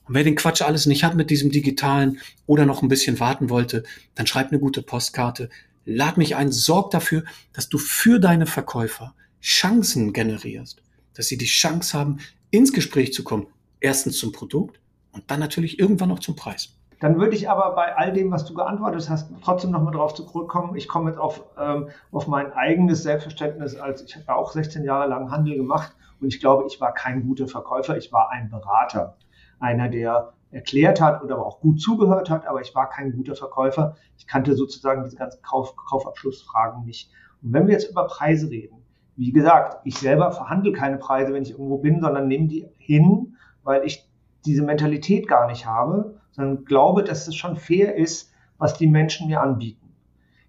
[0.05, 3.49] Und wer den Quatsch alles nicht hat mit diesem digitalen oder noch ein bisschen warten
[3.49, 3.83] wollte,
[4.15, 5.49] dann schreib eine gute Postkarte,
[5.85, 10.81] lad mich ein, sorg dafür, dass du für deine Verkäufer Chancen generierst,
[11.13, 12.19] dass sie die Chance haben,
[12.51, 13.47] ins Gespräch zu kommen.
[13.79, 14.79] Erstens zum Produkt
[15.11, 16.75] und dann natürlich irgendwann noch zum Preis.
[16.99, 20.75] Dann würde ich aber bei all dem, was du geantwortet hast, trotzdem nochmal drauf zurückkommen.
[20.75, 25.07] Ich komme jetzt auf, ähm, auf mein eigenes Selbstverständnis, als ich habe auch 16 Jahre
[25.07, 29.15] lang Handel gemacht und ich glaube, ich war kein guter Verkäufer, ich war ein Berater.
[29.59, 33.35] Einer, der erklärt hat und aber auch gut zugehört hat, aber ich war kein guter
[33.35, 33.95] Verkäufer.
[34.17, 37.11] Ich kannte sozusagen diese ganzen Kauf, Kaufabschlussfragen nicht.
[37.41, 38.78] Und wenn wir jetzt über Preise reden,
[39.19, 43.35] wie gesagt, ich selber verhandle keine Preise, wenn ich irgendwo bin, sondern nehme die hin,
[43.63, 44.09] weil ich
[44.45, 49.27] diese Mentalität gar nicht habe, sondern glaube, dass es schon fair ist, was die Menschen
[49.27, 49.93] mir anbieten.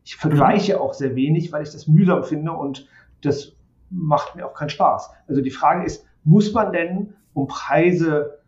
[0.04, 2.86] Ich vergleiche auch sehr wenig, weil ich das mühsam finde und
[3.22, 3.56] das
[3.90, 5.10] macht mir auch keinen Spaß.
[5.26, 8.38] Also die Frage ist, muss man denn, um Preise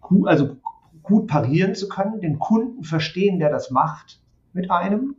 [0.00, 0.56] gut, also
[1.02, 4.22] gut parieren zu können, den Kunden verstehen, der das macht
[4.54, 5.16] mit einem?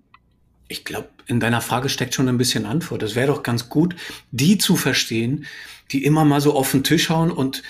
[0.71, 3.01] Ich glaube, in deiner Frage steckt schon ein bisschen Antwort.
[3.01, 3.95] Es wäre doch ganz gut,
[4.31, 5.45] die zu verstehen,
[5.91, 7.63] die immer mal so auf den Tisch hauen und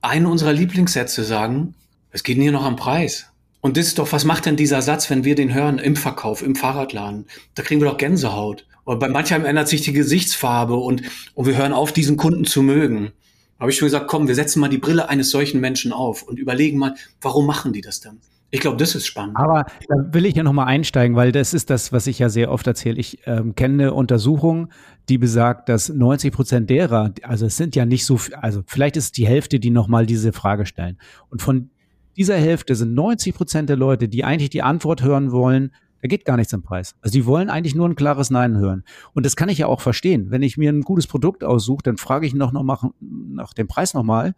[0.00, 1.74] einen unserer Lieblingssätze sagen,
[2.10, 3.26] es geht hier noch am Preis.
[3.60, 6.40] Und das ist doch, was macht denn dieser Satz, wenn wir den hören im Verkauf,
[6.42, 7.26] im Fahrradladen?
[7.54, 8.66] Da kriegen wir doch Gänsehaut.
[8.84, 11.02] Und bei manchen ändert sich die Gesichtsfarbe und,
[11.34, 13.12] und wir hören auf, diesen Kunden zu mögen.
[13.58, 16.38] habe ich schon gesagt, komm, wir setzen mal die Brille eines solchen Menschen auf und
[16.38, 18.22] überlegen mal, warum machen die das dann?
[18.52, 19.36] Ich glaube, das ist spannend.
[19.36, 22.50] Aber da will ich ja nochmal einsteigen, weil das ist das, was ich ja sehr
[22.50, 22.98] oft erzähle.
[22.98, 24.70] Ich ähm, kenne eine Untersuchung,
[25.08, 29.04] die besagt, dass 90 Prozent derer, also es sind ja nicht so, also vielleicht ist
[29.04, 30.98] es die Hälfte, die nochmal diese Frage stellen.
[31.28, 31.70] Und von
[32.16, 35.70] dieser Hälfte sind 90 Prozent der Leute, die eigentlich die Antwort hören wollen,
[36.02, 36.96] da geht gar nichts im Preis.
[37.02, 38.84] Also die wollen eigentlich nur ein klares Nein hören.
[39.12, 40.30] Und das kann ich ja auch verstehen.
[40.30, 43.68] Wenn ich mir ein gutes Produkt aussuche, dann frage ich noch, noch nach, nach dem
[43.68, 44.34] Preis nochmal.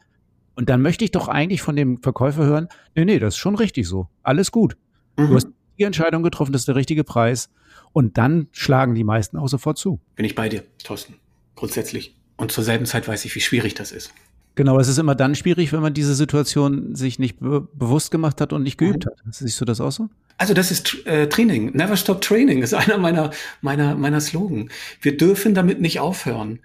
[0.55, 3.55] Und dann möchte ich doch eigentlich von dem Verkäufer hören, nee, nee, das ist schon
[3.55, 4.09] richtig so.
[4.23, 4.77] Alles gut.
[5.17, 5.29] Mhm.
[5.29, 7.49] Du hast die Entscheidung getroffen, das ist der richtige Preis.
[7.93, 10.01] Und dann schlagen die meisten auch sofort zu.
[10.15, 11.15] Bin ich bei dir, Thorsten.
[11.57, 12.17] Grundsätzlich.
[12.37, 14.13] Und zur selben Zeit weiß ich, wie schwierig das ist.
[14.55, 18.41] Genau, es ist immer dann schwierig, wenn man diese Situation sich nicht be bewusst gemacht
[18.41, 19.15] hat und nicht geübt hat.
[19.31, 20.11] Siehst du das auch so?
[20.37, 21.73] Also das ist äh, Training.
[21.75, 23.31] Never stop training ist einer meiner,
[23.63, 24.71] meiner, meiner Slogan.
[25.01, 26.59] Wir dürfen damit nicht aufhören.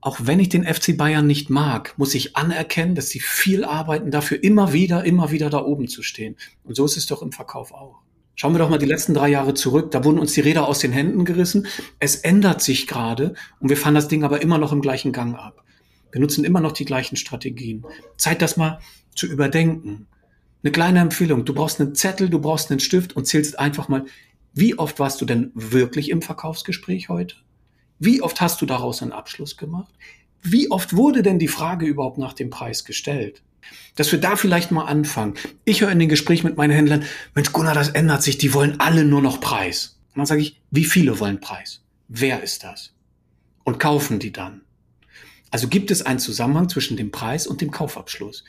[0.00, 4.10] Auch wenn ich den FC Bayern nicht mag, muss ich anerkennen, dass sie viel arbeiten
[4.10, 6.36] dafür, immer wieder, immer wieder da oben zu stehen.
[6.64, 8.02] Und so ist es doch im Verkauf auch.
[8.38, 9.90] Schauen wir doch mal die letzten drei Jahre zurück.
[9.90, 11.66] Da wurden uns die Räder aus den Händen gerissen.
[11.98, 15.34] Es ändert sich gerade und wir fahren das Ding aber immer noch im gleichen Gang
[15.34, 15.64] ab.
[16.12, 17.84] Wir nutzen immer noch die gleichen Strategien.
[18.18, 18.78] Zeit, das mal
[19.14, 20.06] zu überdenken.
[20.62, 21.46] Eine kleine Empfehlung.
[21.46, 24.04] Du brauchst einen Zettel, du brauchst einen Stift und zählst einfach mal,
[24.52, 27.36] wie oft warst du denn wirklich im Verkaufsgespräch heute?
[27.98, 29.92] Wie oft hast du daraus einen Abschluss gemacht?
[30.42, 33.42] Wie oft wurde denn die Frage überhaupt nach dem Preis gestellt?
[33.96, 35.34] Dass wir da vielleicht mal anfangen.
[35.64, 37.04] Ich höre in den Gesprächen mit meinen Händlern,
[37.34, 39.98] Mensch Gunnar, das ändert sich, die wollen alle nur noch Preis.
[40.14, 41.82] Und dann sage ich, wie viele wollen Preis?
[42.08, 42.92] Wer ist das?
[43.64, 44.60] Und kaufen die dann?
[45.50, 48.44] Also gibt es einen Zusammenhang zwischen dem Preis und dem Kaufabschluss?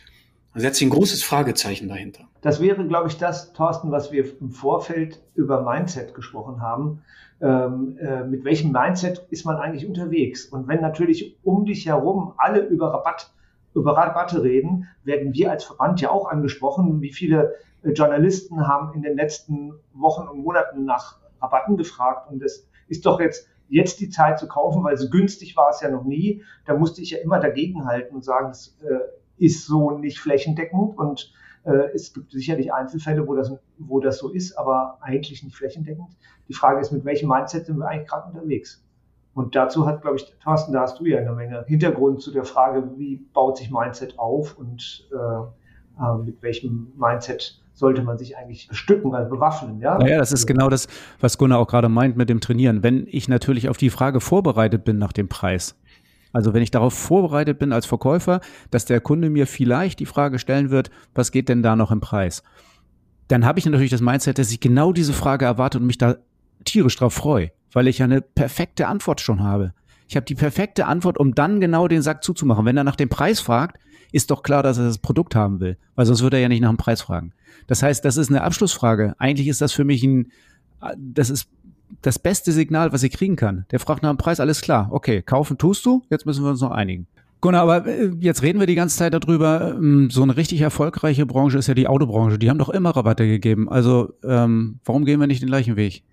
[0.58, 2.24] Ich ein großes Fragezeichen dahinter.
[2.42, 7.04] Das wäre, glaube ich, das, Thorsten, was wir im Vorfeld über Mindset gesprochen haben.
[7.40, 10.46] Ähm, äh, mit welchem Mindset ist man eigentlich unterwegs?
[10.46, 13.32] Und wenn natürlich um dich herum alle über Rabatt,
[13.76, 17.02] über Rabatte reden, werden wir als Verband ja auch angesprochen.
[17.02, 22.32] Wie viele äh, Journalisten haben in den letzten Wochen und Monaten nach Rabatten gefragt?
[22.32, 25.82] Und es ist doch jetzt jetzt die Zeit zu kaufen, weil so günstig war es
[25.82, 26.42] ja noch nie.
[26.66, 29.00] Da musste ich ja immer dagegenhalten und sagen, es äh,
[29.38, 34.30] ist so nicht flächendeckend und äh, es gibt sicherlich Einzelfälle, wo das, wo das so
[34.30, 36.10] ist, aber eigentlich nicht flächendeckend.
[36.48, 38.84] Die Frage ist, mit welchem Mindset sind wir eigentlich gerade unterwegs?
[39.34, 42.44] Und dazu hat, glaube ich, Thorsten, da hast du ja eine Menge Hintergrund zu der
[42.44, 48.36] Frage, wie baut sich Mindset auf und äh, äh, mit welchem Mindset sollte man sich
[48.36, 49.80] eigentlich bestücken, also bewaffnen.
[49.80, 50.00] Ja?
[50.00, 50.88] Naja, das ist genau das,
[51.20, 52.82] was Gunnar auch gerade meint mit dem Trainieren.
[52.82, 55.76] Wenn ich natürlich auf die Frage vorbereitet bin nach dem Preis,
[56.34, 60.40] also wenn ich darauf vorbereitet bin als Verkäufer, dass der Kunde mir vielleicht die Frage
[60.40, 62.44] stellen wird, was geht denn da noch im Preis?
[63.28, 66.18] Dann habe ich natürlich das Mindset, dass ich genau diese Frage erwarte und mich da
[66.64, 69.74] tierisch drauf freue, weil ich ja eine perfekte Antwort schon habe.
[70.08, 72.66] Ich habe die perfekte Antwort, um dann genau den Sack zuzumachen.
[72.66, 73.78] Wenn er nach dem Preis fragt,
[74.12, 76.62] ist doch klar, dass er das Produkt haben will, weil sonst würde er ja nicht
[76.62, 77.34] nach dem Preis fragen.
[77.68, 79.16] Das heißt, das ist eine Abschlussfrage.
[79.18, 80.32] Eigentlich ist das für mich ein,
[80.98, 81.50] das ist
[82.02, 83.66] das beste Signal, was ich kriegen kann.
[83.72, 84.90] Der fragt nach dem Preis, alles klar.
[84.92, 87.08] Okay, kaufen tust du, jetzt müssen wir uns noch einigen.
[87.40, 89.76] Gunnar, aber äh, jetzt reden wir die ganze Zeit darüber.
[89.76, 92.40] Ähm, so eine richtig erfolgreiche Branche ist ja die Autobranche.
[92.40, 93.70] Die haben doch immer Rabatte gegeben.
[93.70, 96.04] Also ähm, warum gehen wir nicht den gleichen Weg?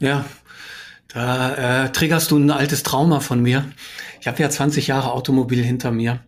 [0.00, 0.24] Ja,
[1.08, 3.64] da äh, triggerst du ein altes Trauma von mir.
[4.20, 6.20] Ich habe ja 20 Jahre Automobil hinter mir.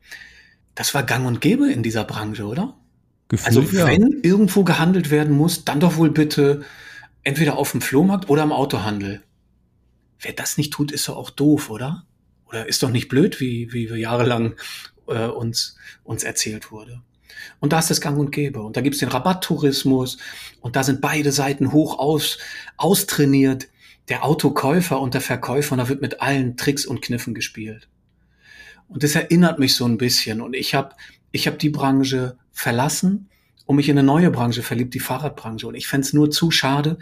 [0.75, 2.75] Das war gang und gäbe in dieser Branche, oder?
[3.29, 4.19] Gefühl, also wenn ja.
[4.23, 6.63] irgendwo gehandelt werden muss, dann doch wohl bitte
[7.23, 9.23] entweder auf dem Flohmarkt oder im Autohandel.
[10.21, 12.07] Wer das nicht tut, ist doch auch doof, oder?
[12.47, 14.57] Oder ist doch nicht blöd, wie, wie wir jahrelang
[15.07, 17.03] äh, uns, uns erzählt wurde.
[17.59, 18.61] Und da ist das Gang und Gäbe.
[18.61, 20.19] Und da gibt's den Rabatttourismus
[20.61, 22.39] und da sind beide Seiten hoch aus,
[22.77, 23.69] austrainiert.
[24.09, 27.89] Der Autokäufer und der Verkäufer, und da wird mit allen Tricks und Kniffen gespielt.
[28.89, 30.41] Und das erinnert mich so ein bisschen.
[30.41, 30.97] Und ich habe
[31.31, 33.29] ich hab die Branche verlassen
[33.71, 35.69] und mich in eine neue Branche verliebt, die Fahrradbranche.
[35.69, 36.99] Und ich fände es nur zu schade,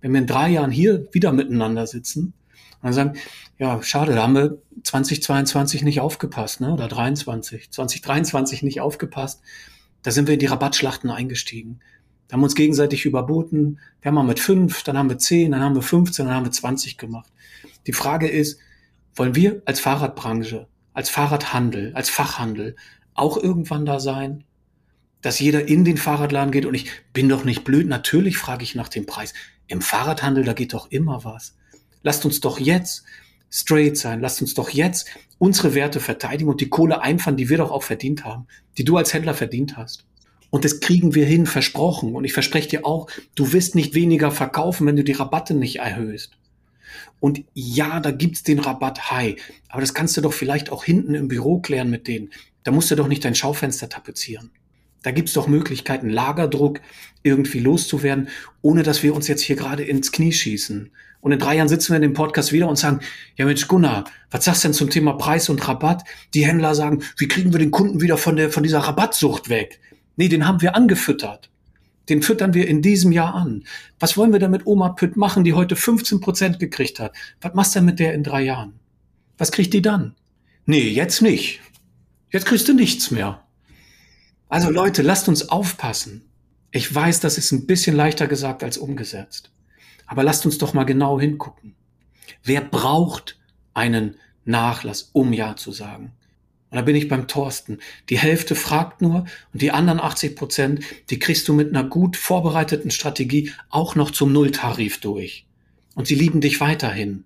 [0.00, 2.32] wenn wir in drei Jahren hier wieder miteinander sitzen
[2.74, 3.18] und dann sagen,
[3.58, 6.72] ja, schade, da haben wir 2022 nicht aufgepasst, ne?
[6.72, 9.42] oder 23, 2023 nicht aufgepasst.
[10.04, 11.80] Da sind wir in die Rabattschlachten eingestiegen.
[12.28, 13.80] Da haben wir uns gegenseitig überboten.
[14.00, 16.46] Wir haben mal mit fünf, dann haben wir zehn, dann haben wir 15, dann haben
[16.46, 17.32] wir 20 gemacht.
[17.88, 18.60] Die Frage ist,
[19.16, 22.76] wollen wir als Fahrradbranche, als Fahrradhandel, als Fachhandel
[23.14, 24.44] auch irgendwann da sein?
[25.22, 27.86] Dass jeder in den Fahrradladen geht und ich bin doch nicht blöd.
[27.86, 29.34] Natürlich frage ich nach dem Preis.
[29.66, 31.56] Im Fahrradhandel, da geht doch immer was.
[32.02, 33.04] Lasst uns doch jetzt
[33.50, 34.20] straight sein.
[34.20, 37.82] Lasst uns doch jetzt unsere Werte verteidigen und die Kohle einfahren, die wir doch auch
[37.82, 38.46] verdient haben,
[38.78, 40.04] die du als Händler verdient hast.
[40.50, 42.14] Und das kriegen wir hin, versprochen.
[42.14, 45.76] Und ich verspreche dir auch, du wirst nicht weniger verkaufen, wenn du die Rabatte nicht
[45.76, 46.32] erhöhst.
[47.18, 49.36] Und ja, da gibt's den Rabatt High,
[49.68, 52.30] aber das kannst du doch vielleicht auch hinten im Büro klären mit denen.
[52.62, 54.50] Da musst du doch nicht dein Schaufenster tapezieren.
[55.06, 56.80] Da gibt's doch Möglichkeiten, Lagerdruck
[57.22, 58.28] irgendwie loszuwerden,
[58.60, 60.90] ohne dass wir uns jetzt hier gerade ins Knie schießen.
[61.20, 62.98] Und in drei Jahren sitzen wir in dem Podcast wieder und sagen,
[63.36, 66.02] ja Mensch Gunnar, was sagst du denn zum Thema Preis und Rabatt?
[66.34, 69.78] Die Händler sagen, wie kriegen wir den Kunden wieder von, der, von dieser Rabattsucht weg?
[70.16, 71.50] Nee, den haben wir angefüttert.
[72.08, 73.62] Den füttern wir in diesem Jahr an.
[74.00, 77.14] Was wollen wir denn mit Oma Pütt machen, die heute 15 Prozent gekriegt hat?
[77.40, 78.72] Was machst du denn mit der in drei Jahren?
[79.38, 80.16] Was kriegt die dann?
[80.64, 81.60] Nee, jetzt nicht.
[82.32, 83.45] Jetzt kriegst du nichts mehr.
[84.48, 86.30] Also Leute, lasst uns aufpassen.
[86.70, 89.50] Ich weiß, das ist ein bisschen leichter gesagt als umgesetzt.
[90.06, 91.74] Aber lasst uns doch mal genau hingucken.
[92.44, 93.38] Wer braucht
[93.74, 96.12] einen Nachlass, um Ja zu sagen?
[96.70, 97.78] Und da bin ich beim Thorsten.
[98.08, 102.16] Die Hälfte fragt nur und die anderen 80 Prozent, die kriegst du mit einer gut
[102.16, 105.46] vorbereiteten Strategie auch noch zum Nulltarif durch.
[105.94, 107.24] Und sie lieben dich weiterhin.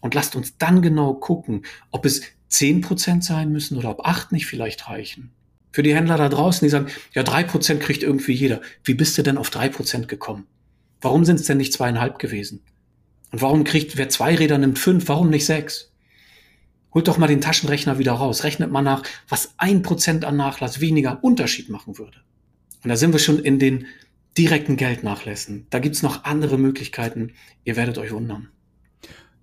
[0.00, 4.30] Und lasst uns dann genau gucken, ob es 10 Prozent sein müssen oder ob 8
[4.30, 5.32] nicht vielleicht reichen.
[5.72, 8.60] Für die Händler da draußen, die sagen, ja, 3 Prozent kriegt irgendwie jeder.
[8.84, 10.46] Wie bist du denn auf 3 Prozent gekommen?
[11.00, 12.62] Warum sind es denn nicht zweieinhalb gewesen?
[13.32, 15.90] Und warum kriegt, wer zwei Räder nimmt, fünf, warum nicht sechs?
[16.94, 18.44] Holt doch mal den Taschenrechner wieder raus.
[18.44, 22.18] Rechnet mal nach, was ein Prozent an Nachlass weniger Unterschied machen würde.
[22.84, 23.86] Und da sind wir schon in den
[24.36, 25.66] direkten Geldnachlässen.
[25.70, 27.32] Da gibt's noch andere Möglichkeiten.
[27.64, 28.48] Ihr werdet euch wundern.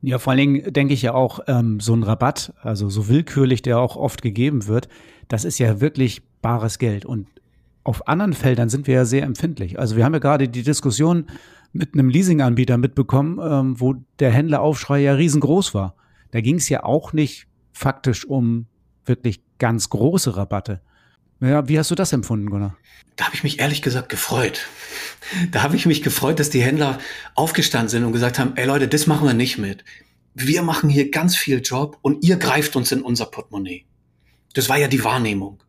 [0.01, 3.61] Ja, vor allen Dingen denke ich ja auch, ähm, so ein Rabatt, also so willkürlich,
[3.61, 4.87] der auch oft gegeben wird,
[5.29, 7.05] das ist ja wirklich bares Geld.
[7.05, 7.27] Und
[7.83, 9.79] auf anderen Feldern sind wir ja sehr empfindlich.
[9.79, 11.27] Also wir haben ja gerade die Diskussion
[11.71, 15.95] mit einem Leasinganbieter mitbekommen, ähm, wo der Händleraufschrei ja riesengroß war.
[16.31, 18.65] Da ging es ja auch nicht faktisch um
[19.05, 20.81] wirklich ganz große Rabatte.
[21.41, 22.75] Ja, wie hast du das empfunden, Gunnar?
[23.15, 24.67] Da habe ich mich ehrlich gesagt gefreut.
[25.51, 26.99] Da habe ich mich gefreut, dass die Händler
[27.35, 29.85] aufgestanden sind und gesagt haben, ey Leute, das machen wir nicht mit.
[30.33, 33.85] Wir machen hier ganz viel Job und ihr greift uns in unser Portemonnaie.
[34.53, 35.61] Das war ja die Wahrnehmung.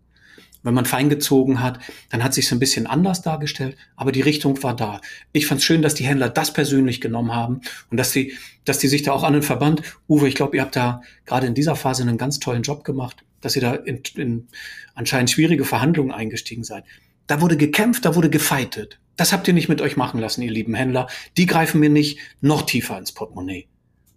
[0.62, 1.78] Wenn man feingezogen hat,
[2.10, 5.00] dann hat sich so ein bisschen anders dargestellt, aber die Richtung war da.
[5.32, 8.34] Ich fand es schön, dass die Händler das persönlich genommen haben und dass die,
[8.66, 11.46] dass die sich da auch an den Verband, Uwe, ich glaube, ihr habt da gerade
[11.46, 14.48] in dieser Phase einen ganz tollen Job gemacht, dass ihr da in, in
[14.94, 16.84] anscheinend schwierige Verhandlungen eingestiegen seid.
[17.26, 18.98] Da wurde gekämpft, da wurde gefeitet.
[19.16, 21.08] Das habt ihr nicht mit euch machen lassen, ihr lieben Händler.
[21.36, 23.66] Die greifen mir nicht noch tiefer ins Portemonnaie.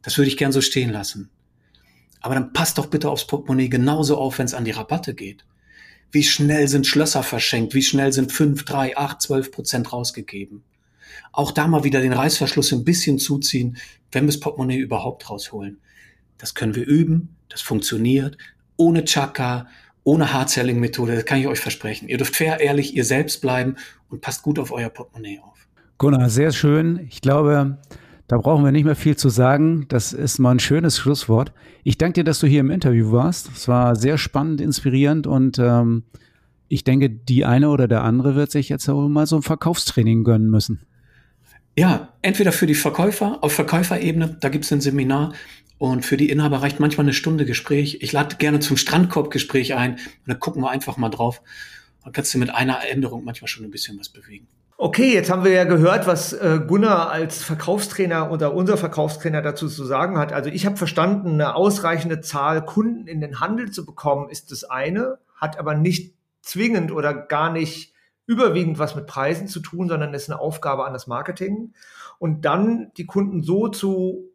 [0.02, 1.30] Das würde ich gern so stehen lassen.
[2.24, 5.46] Aber dann passt doch bitte aufs Portemonnaie genauso auf, wenn es an die Rabatte geht.
[6.12, 7.74] Wie schnell sind Schlösser verschenkt?
[7.76, 10.64] Wie schnell sind 5, 3, 8, 12 Prozent rausgegeben?
[11.34, 13.78] Auch da mal wieder den Reißverschluss ein bisschen zuziehen,
[14.12, 15.80] wenn wir das Portemonnaie überhaupt rausholen.
[16.38, 18.38] Das können wir üben, das funktioniert,
[18.78, 19.68] ohne Chaka,
[20.06, 22.08] ohne Hard-Selling-Methode, das kann ich euch versprechen.
[22.08, 23.76] Ihr dürft fair, ehrlich, ihr selbst bleiben
[24.10, 25.68] und passt gut auf euer Portemonnaie auf.
[25.98, 27.06] Gunnar, sehr schön.
[27.10, 27.78] Ich glaube,
[28.34, 29.86] da brauchen wir nicht mehr viel zu sagen.
[29.90, 31.52] Das ist mal ein schönes Schlusswort.
[31.84, 33.52] Ich danke dir, dass du hier im Interview warst.
[33.56, 36.02] Es war sehr spannend, inspirierend und ähm,
[36.68, 40.24] ich denke, die eine oder der andere wird sich jetzt auch mal so ein Verkaufstraining
[40.24, 40.80] gönnen müssen.
[41.78, 45.34] Ja, entweder für die Verkäufer auf Verkäuferebene, da gibt es ein Seminar
[45.78, 48.00] und für die Inhaber reicht manchmal eine Stunde Gespräch.
[48.02, 51.44] Ich lade gerne zum Strandkorbgespräch ein und dann gucken wir einfach mal drauf.
[52.04, 54.48] Dann kannst du mit einer Änderung manchmal schon ein bisschen was bewegen.
[54.86, 59.70] Okay, jetzt haben wir ja gehört, was äh, Gunnar als Verkaufstrainer oder unser Verkaufstrainer dazu
[59.70, 60.34] zu sagen hat.
[60.34, 64.66] Also ich habe verstanden, eine ausreichende Zahl Kunden in den Handel zu bekommen, ist das
[64.66, 67.94] eine, hat aber nicht zwingend oder gar nicht
[68.26, 71.72] überwiegend was mit Preisen zu tun, sondern ist eine Aufgabe an das Marketing.
[72.20, 74.34] Und dann die Kunden so zu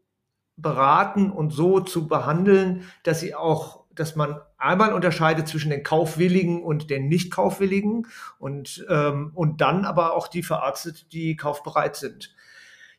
[0.56, 6.62] beraten und so zu behandeln, dass sie auch dass man einmal unterscheidet zwischen den Kaufwilligen
[6.62, 8.06] und den Nicht-Kaufwilligen
[8.38, 12.34] und, ähm, und dann aber auch die verarztet, die kaufbereit sind.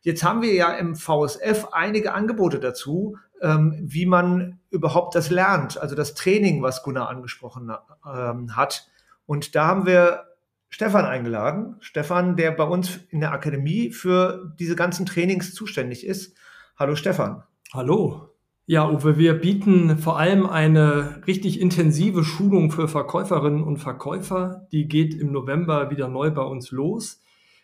[0.02, 5.78] Jetzt haben wir ja im VSF einige Angebote dazu, ähm, wie man überhaupt das lernt,
[5.78, 7.72] also das Training, was Gunnar angesprochen
[8.06, 8.90] ähm, hat.
[9.26, 10.26] Und da haben wir
[10.70, 11.76] Stefan eingeladen.
[11.82, 16.38] Stefan, der bei uns in der Akademie für diese ganzen Trainings zuständig ist.
[16.78, 17.44] Hallo Stefan.
[17.74, 18.29] Hallo.
[18.72, 24.68] Ja, Uwe, wir bieten vor allem eine richtig intensive Schulung für Verkäuferinnen und Verkäufer.
[24.72, 27.20] Die geht im November wieder neu bei uns los.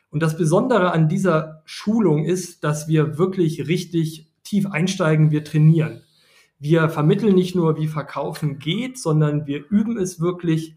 [0.10, 6.02] Und das Besondere an dieser Schulung ist, dass wir wirklich richtig tief einsteigen, wir trainieren.
[6.58, 10.74] Wir vermitteln nicht nur, wie Verkaufen geht, sondern wir üben es wirklich.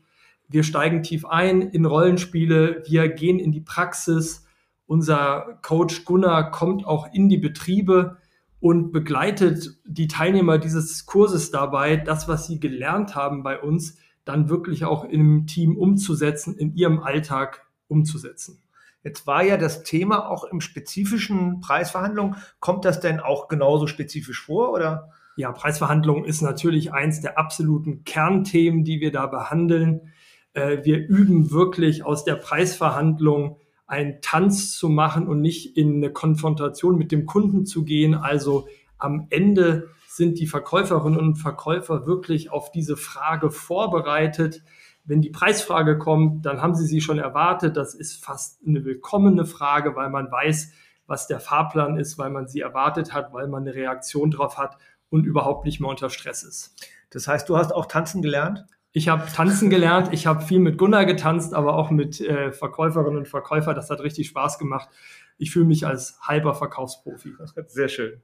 [0.47, 4.45] Wir steigen tief ein in Rollenspiele, wir gehen in die Praxis.
[4.85, 8.19] Unser Coach Gunnar kommt auch in die Betriebe
[8.61, 14.49] und begleitet die Teilnehmer dieses Kurses dabei, das, was sie gelernt haben bei uns, dann
[14.49, 18.63] wirklich auch im Team umzusetzen, in ihrem Alltag umzusetzen.
[19.05, 22.35] Jetzt war ja das Thema auch im spezifischen Preisverhandlung.
[22.61, 25.11] Kommt das denn auch genauso spezifisch vor oder?
[25.37, 30.13] Ja, Preisverhandlung ist natürlich eins der absoluten Kernthemen, die wir da behandeln.
[30.53, 36.13] Äh, wir üben wirklich aus der Preisverhandlung einen Tanz zu machen und nicht in eine
[36.13, 38.15] Konfrontation mit dem Kunden zu gehen.
[38.15, 38.69] Also
[38.99, 44.63] am Ende sind die Verkäuferinnen und Verkäufer wirklich auf diese Frage vorbereitet.
[45.05, 47.79] Wenn die Preisfrage kommt, dann haben sie sie schon erwartet.
[47.79, 50.71] Das ist fast eine willkommene Frage, weil man weiß,
[51.07, 54.77] was der Fahrplan ist, weil man sie erwartet hat, weil man eine Reaktion drauf hat
[55.09, 56.77] und überhaupt nicht mehr unter Stress ist.
[57.09, 58.67] Das heißt, du hast auch tanzen gelernt?
[58.93, 63.19] Ich habe tanzen gelernt, ich habe viel mit Gunnar getanzt, aber auch mit äh, Verkäuferinnen
[63.19, 63.75] und Verkäufern.
[63.75, 64.89] Das hat richtig Spaß gemacht.
[65.37, 67.35] Ich fühle mich als halber Verkaufsprofi.
[67.67, 68.23] Sehr schön.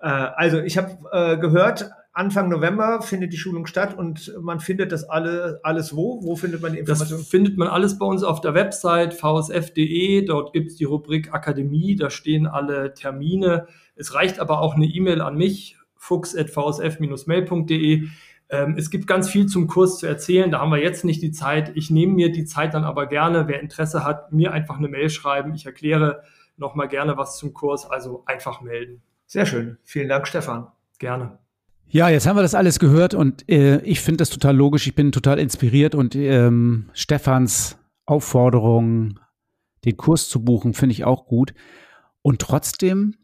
[0.00, 4.90] Äh, also ich habe äh, gehört, Anfang November findet die Schulung statt und man findet
[4.90, 6.20] das alle, alles wo?
[6.24, 7.20] Wo findet man die Informationen?
[7.20, 10.24] Das findet man alles bei uns auf der Website vsf.de.
[10.24, 13.68] Dort gibt es die Rubrik Akademie, da stehen alle Termine.
[13.94, 18.08] Es reicht aber auch eine E-Mail an mich, fuchs.vsf-mail.de.
[18.50, 21.32] Ähm, es gibt ganz viel zum Kurs zu erzählen, da haben wir jetzt nicht die
[21.32, 21.72] Zeit.
[21.74, 23.46] Ich nehme mir die Zeit dann aber gerne.
[23.46, 25.54] Wer Interesse hat, mir einfach eine Mail schreiben.
[25.54, 26.22] Ich erkläre
[26.56, 29.02] nochmal gerne was zum Kurs, also einfach melden.
[29.26, 29.76] Sehr schön.
[29.84, 30.68] Vielen Dank, Stefan.
[30.98, 31.38] Gerne.
[31.90, 34.86] Ja, jetzt haben wir das alles gehört und äh, ich finde das total logisch.
[34.86, 39.20] Ich bin total inspiriert und ähm, Stefans Aufforderung,
[39.84, 41.54] den Kurs zu buchen, finde ich auch gut.
[42.22, 43.14] Und trotzdem,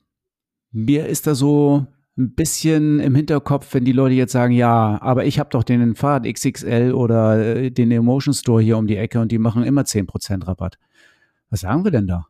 [0.70, 1.86] mir ist da so
[2.16, 5.96] ein bisschen im Hinterkopf, wenn die Leute jetzt sagen, ja, aber ich habe doch den
[5.96, 9.82] Fahrrad XXL oder äh, den Emotion Store hier um die Ecke und die machen immer
[9.82, 10.78] 10% Rabatt.
[11.50, 12.26] Was sagen wir denn da?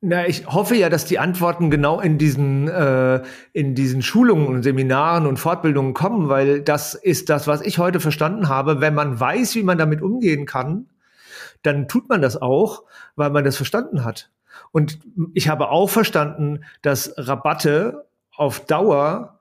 [0.00, 3.22] Na, ich hoffe ja, dass die Antworten genau in diesen, äh,
[3.52, 8.00] in diesen Schulungen und Seminaren und Fortbildungen kommen, weil das ist das, was ich heute
[8.00, 8.80] verstanden habe.
[8.80, 10.86] Wenn man weiß, wie man damit umgehen kann,
[11.62, 12.84] dann tut man das auch,
[13.16, 14.30] weil man das verstanden hat.
[14.72, 14.98] Und
[15.34, 18.05] ich habe auch verstanden, dass Rabatte
[18.36, 19.36] auf Dauer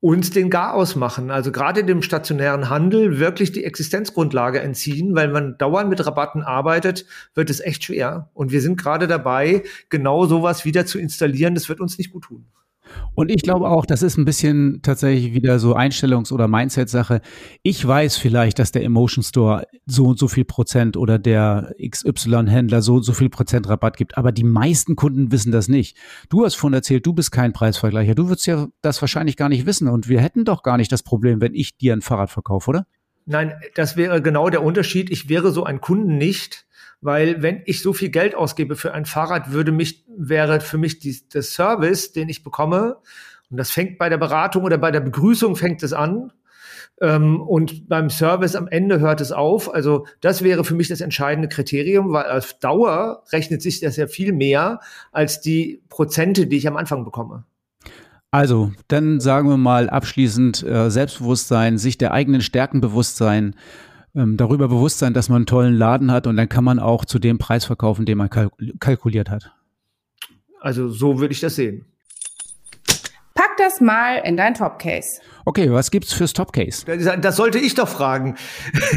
[0.00, 1.30] uns den Garaus machen.
[1.30, 7.06] Also gerade dem stationären Handel wirklich die Existenzgrundlage entziehen, weil man dauernd mit Rabatten arbeitet,
[7.34, 8.30] wird es echt schwer.
[8.34, 11.54] Und wir sind gerade dabei, genau sowas wieder zu installieren.
[11.54, 12.46] Das wird uns nicht gut tun.
[13.14, 17.20] Und ich glaube auch, das ist ein bisschen tatsächlich wieder so Einstellungs- oder Mindset-Sache.
[17.62, 22.82] Ich weiß vielleicht, dass der Emotion Store so und so viel Prozent oder der XY-Händler
[22.82, 25.96] so und so viel Prozent Rabatt gibt, aber die meisten Kunden wissen das nicht.
[26.28, 28.14] Du hast vorhin erzählt, du bist kein Preisvergleicher.
[28.14, 31.02] Du würdest ja das wahrscheinlich gar nicht wissen und wir hätten doch gar nicht das
[31.02, 32.86] Problem, wenn ich dir ein Fahrrad verkaufe, oder?
[33.24, 35.10] Nein, das wäre genau der Unterschied.
[35.10, 36.65] Ich wäre so ein Kunden nicht,
[37.06, 40.98] weil wenn ich so viel Geld ausgebe für ein Fahrrad, würde mich, wäre für mich
[40.98, 42.96] die, der Service, den ich bekomme,
[43.48, 46.32] und das fängt bei der Beratung oder bei der Begrüßung fängt es an,
[47.00, 49.72] ähm, und beim Service am Ende hört es auf.
[49.72, 54.08] Also das wäre für mich das entscheidende Kriterium, weil auf Dauer rechnet sich das ja
[54.08, 54.80] viel mehr
[55.12, 57.44] als die Prozente, die ich am Anfang bekomme.
[58.32, 63.54] Also, dann sagen wir mal abschließend äh, Selbstbewusstsein, sich der eigenen Stärken bewusst sein,
[64.16, 67.04] ähm, darüber bewusst sein, dass man einen tollen Laden hat und dann kann man auch
[67.04, 69.52] zu dem Preis verkaufen, den man kalk kalkuliert hat.
[70.60, 71.84] Also so würde ich das sehen.
[73.34, 75.20] Pack das mal in dein Topcase.
[75.44, 76.86] Okay, was gibt's fürs Topcase?
[76.86, 78.36] Das, das sollte ich doch fragen.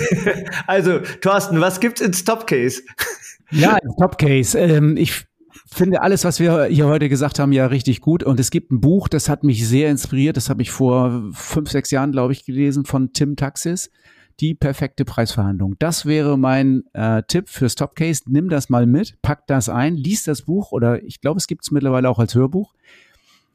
[0.67, 2.81] also, Thorsten, was gibt's ins Topcase?
[3.51, 4.57] ja, ins Topcase.
[4.57, 5.25] Ähm, ich
[5.69, 8.23] finde alles, was wir hier heute gesagt haben, ja richtig gut.
[8.23, 10.37] Und es gibt ein Buch, das hat mich sehr inspiriert.
[10.37, 13.91] Das habe ich vor fünf, sechs Jahren, glaube ich, gelesen von Tim Taxis
[14.39, 15.75] die perfekte Preisverhandlung.
[15.79, 18.23] Das wäre mein äh, Tipp fürs Topcase.
[18.27, 21.63] Nimm das mal mit, pack das ein, lies das Buch oder ich glaube, es gibt
[21.63, 22.73] es mittlerweile auch als Hörbuch.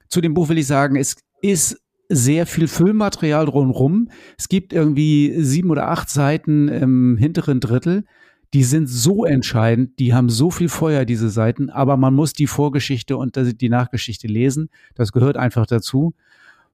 [0.09, 4.11] Zu dem Buch will ich sagen, es ist sehr viel Füllmaterial drumherum.
[4.39, 8.05] Es gibt irgendwie sieben oder acht Seiten im hinteren Drittel.
[8.53, 12.47] Die sind so entscheidend, die haben so viel Feuer, diese Seiten, aber man muss die
[12.47, 14.71] Vorgeschichte und die Nachgeschichte lesen.
[14.95, 16.15] Das gehört einfach dazu.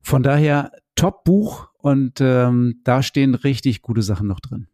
[0.02, 4.66] Von daher Top-Buch und ähm, da stehen richtig gute Sachen noch drin.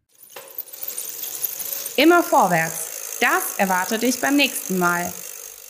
[1.95, 3.17] Immer vorwärts.
[3.21, 5.11] Das erwartet dich beim nächsten Mal.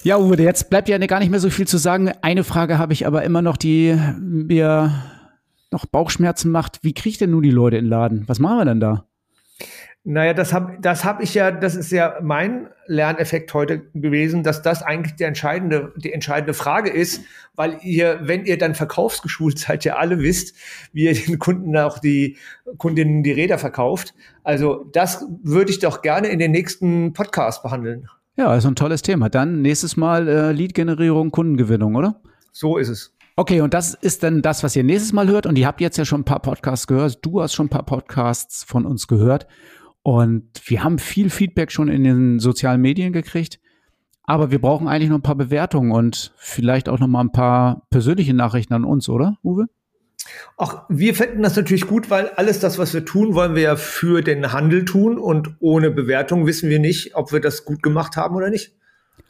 [0.02, 2.12] Ja, Uwe, jetzt bleibt ja gar nicht mehr so viel zu sagen.
[2.22, 4.92] Eine Frage habe ich aber immer noch, die mir
[5.72, 6.80] noch Bauchschmerzen macht.
[6.82, 8.24] Wie kriege ich denn nun die Leute in den Laden?
[8.28, 9.07] Was machen wir denn da?
[10.10, 14.62] Naja, das habe das hab ich ja, das ist ja mein Lerneffekt heute gewesen, dass
[14.62, 17.24] das eigentlich die entscheidende, die entscheidende Frage ist,
[17.56, 20.56] weil ihr, wenn ihr dann verkaufsgeschult seid, ja alle wisst,
[20.94, 22.38] wie ihr den Kunden auch die
[22.78, 24.14] Kundinnen die Räder verkauft.
[24.46, 28.08] Also das würde ich doch gerne in den nächsten Podcast behandeln.
[28.38, 29.28] Ja, also ein tolles Thema.
[29.28, 32.22] Dann nächstes Mal äh, Lead-Generierung, Kundengewinnung, oder?
[32.54, 33.14] So ist es.
[33.36, 35.46] Okay, und das ist dann das, was ihr nächstes Mal hört.
[35.46, 37.26] Und ihr habt jetzt ja schon ein paar Podcasts gehört.
[37.26, 39.48] Du hast schon ein paar Podcasts von uns gehört.
[40.08, 43.60] Und wir haben viel Feedback schon in den sozialen Medien gekriegt.
[44.24, 47.86] Aber wir brauchen eigentlich noch ein paar Bewertungen und vielleicht auch noch mal ein paar
[47.90, 49.66] persönliche Nachrichten an uns, oder, Uwe?
[50.56, 53.76] Auch wir fänden das natürlich gut, weil alles das, was wir tun, wollen wir ja
[53.76, 58.16] für den Handel tun und ohne Bewertung wissen wir nicht, ob wir das gut gemacht
[58.16, 58.78] haben oder nicht.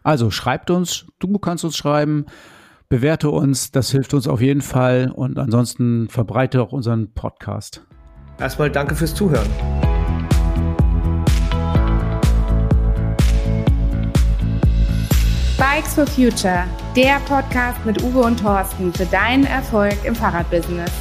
[0.04, 2.28] Also schreibt uns, du kannst uns schreiben,
[2.88, 7.84] bewerte uns, das hilft uns auf jeden Fall und ansonsten verbreite auch unseren Podcast.
[8.40, 9.48] Erstmal danke fürs Zuhören.
[15.58, 20.92] Bikes for Future, der Podcast mit Uwe und Thorsten für deinen Erfolg im Fahrradbusiness.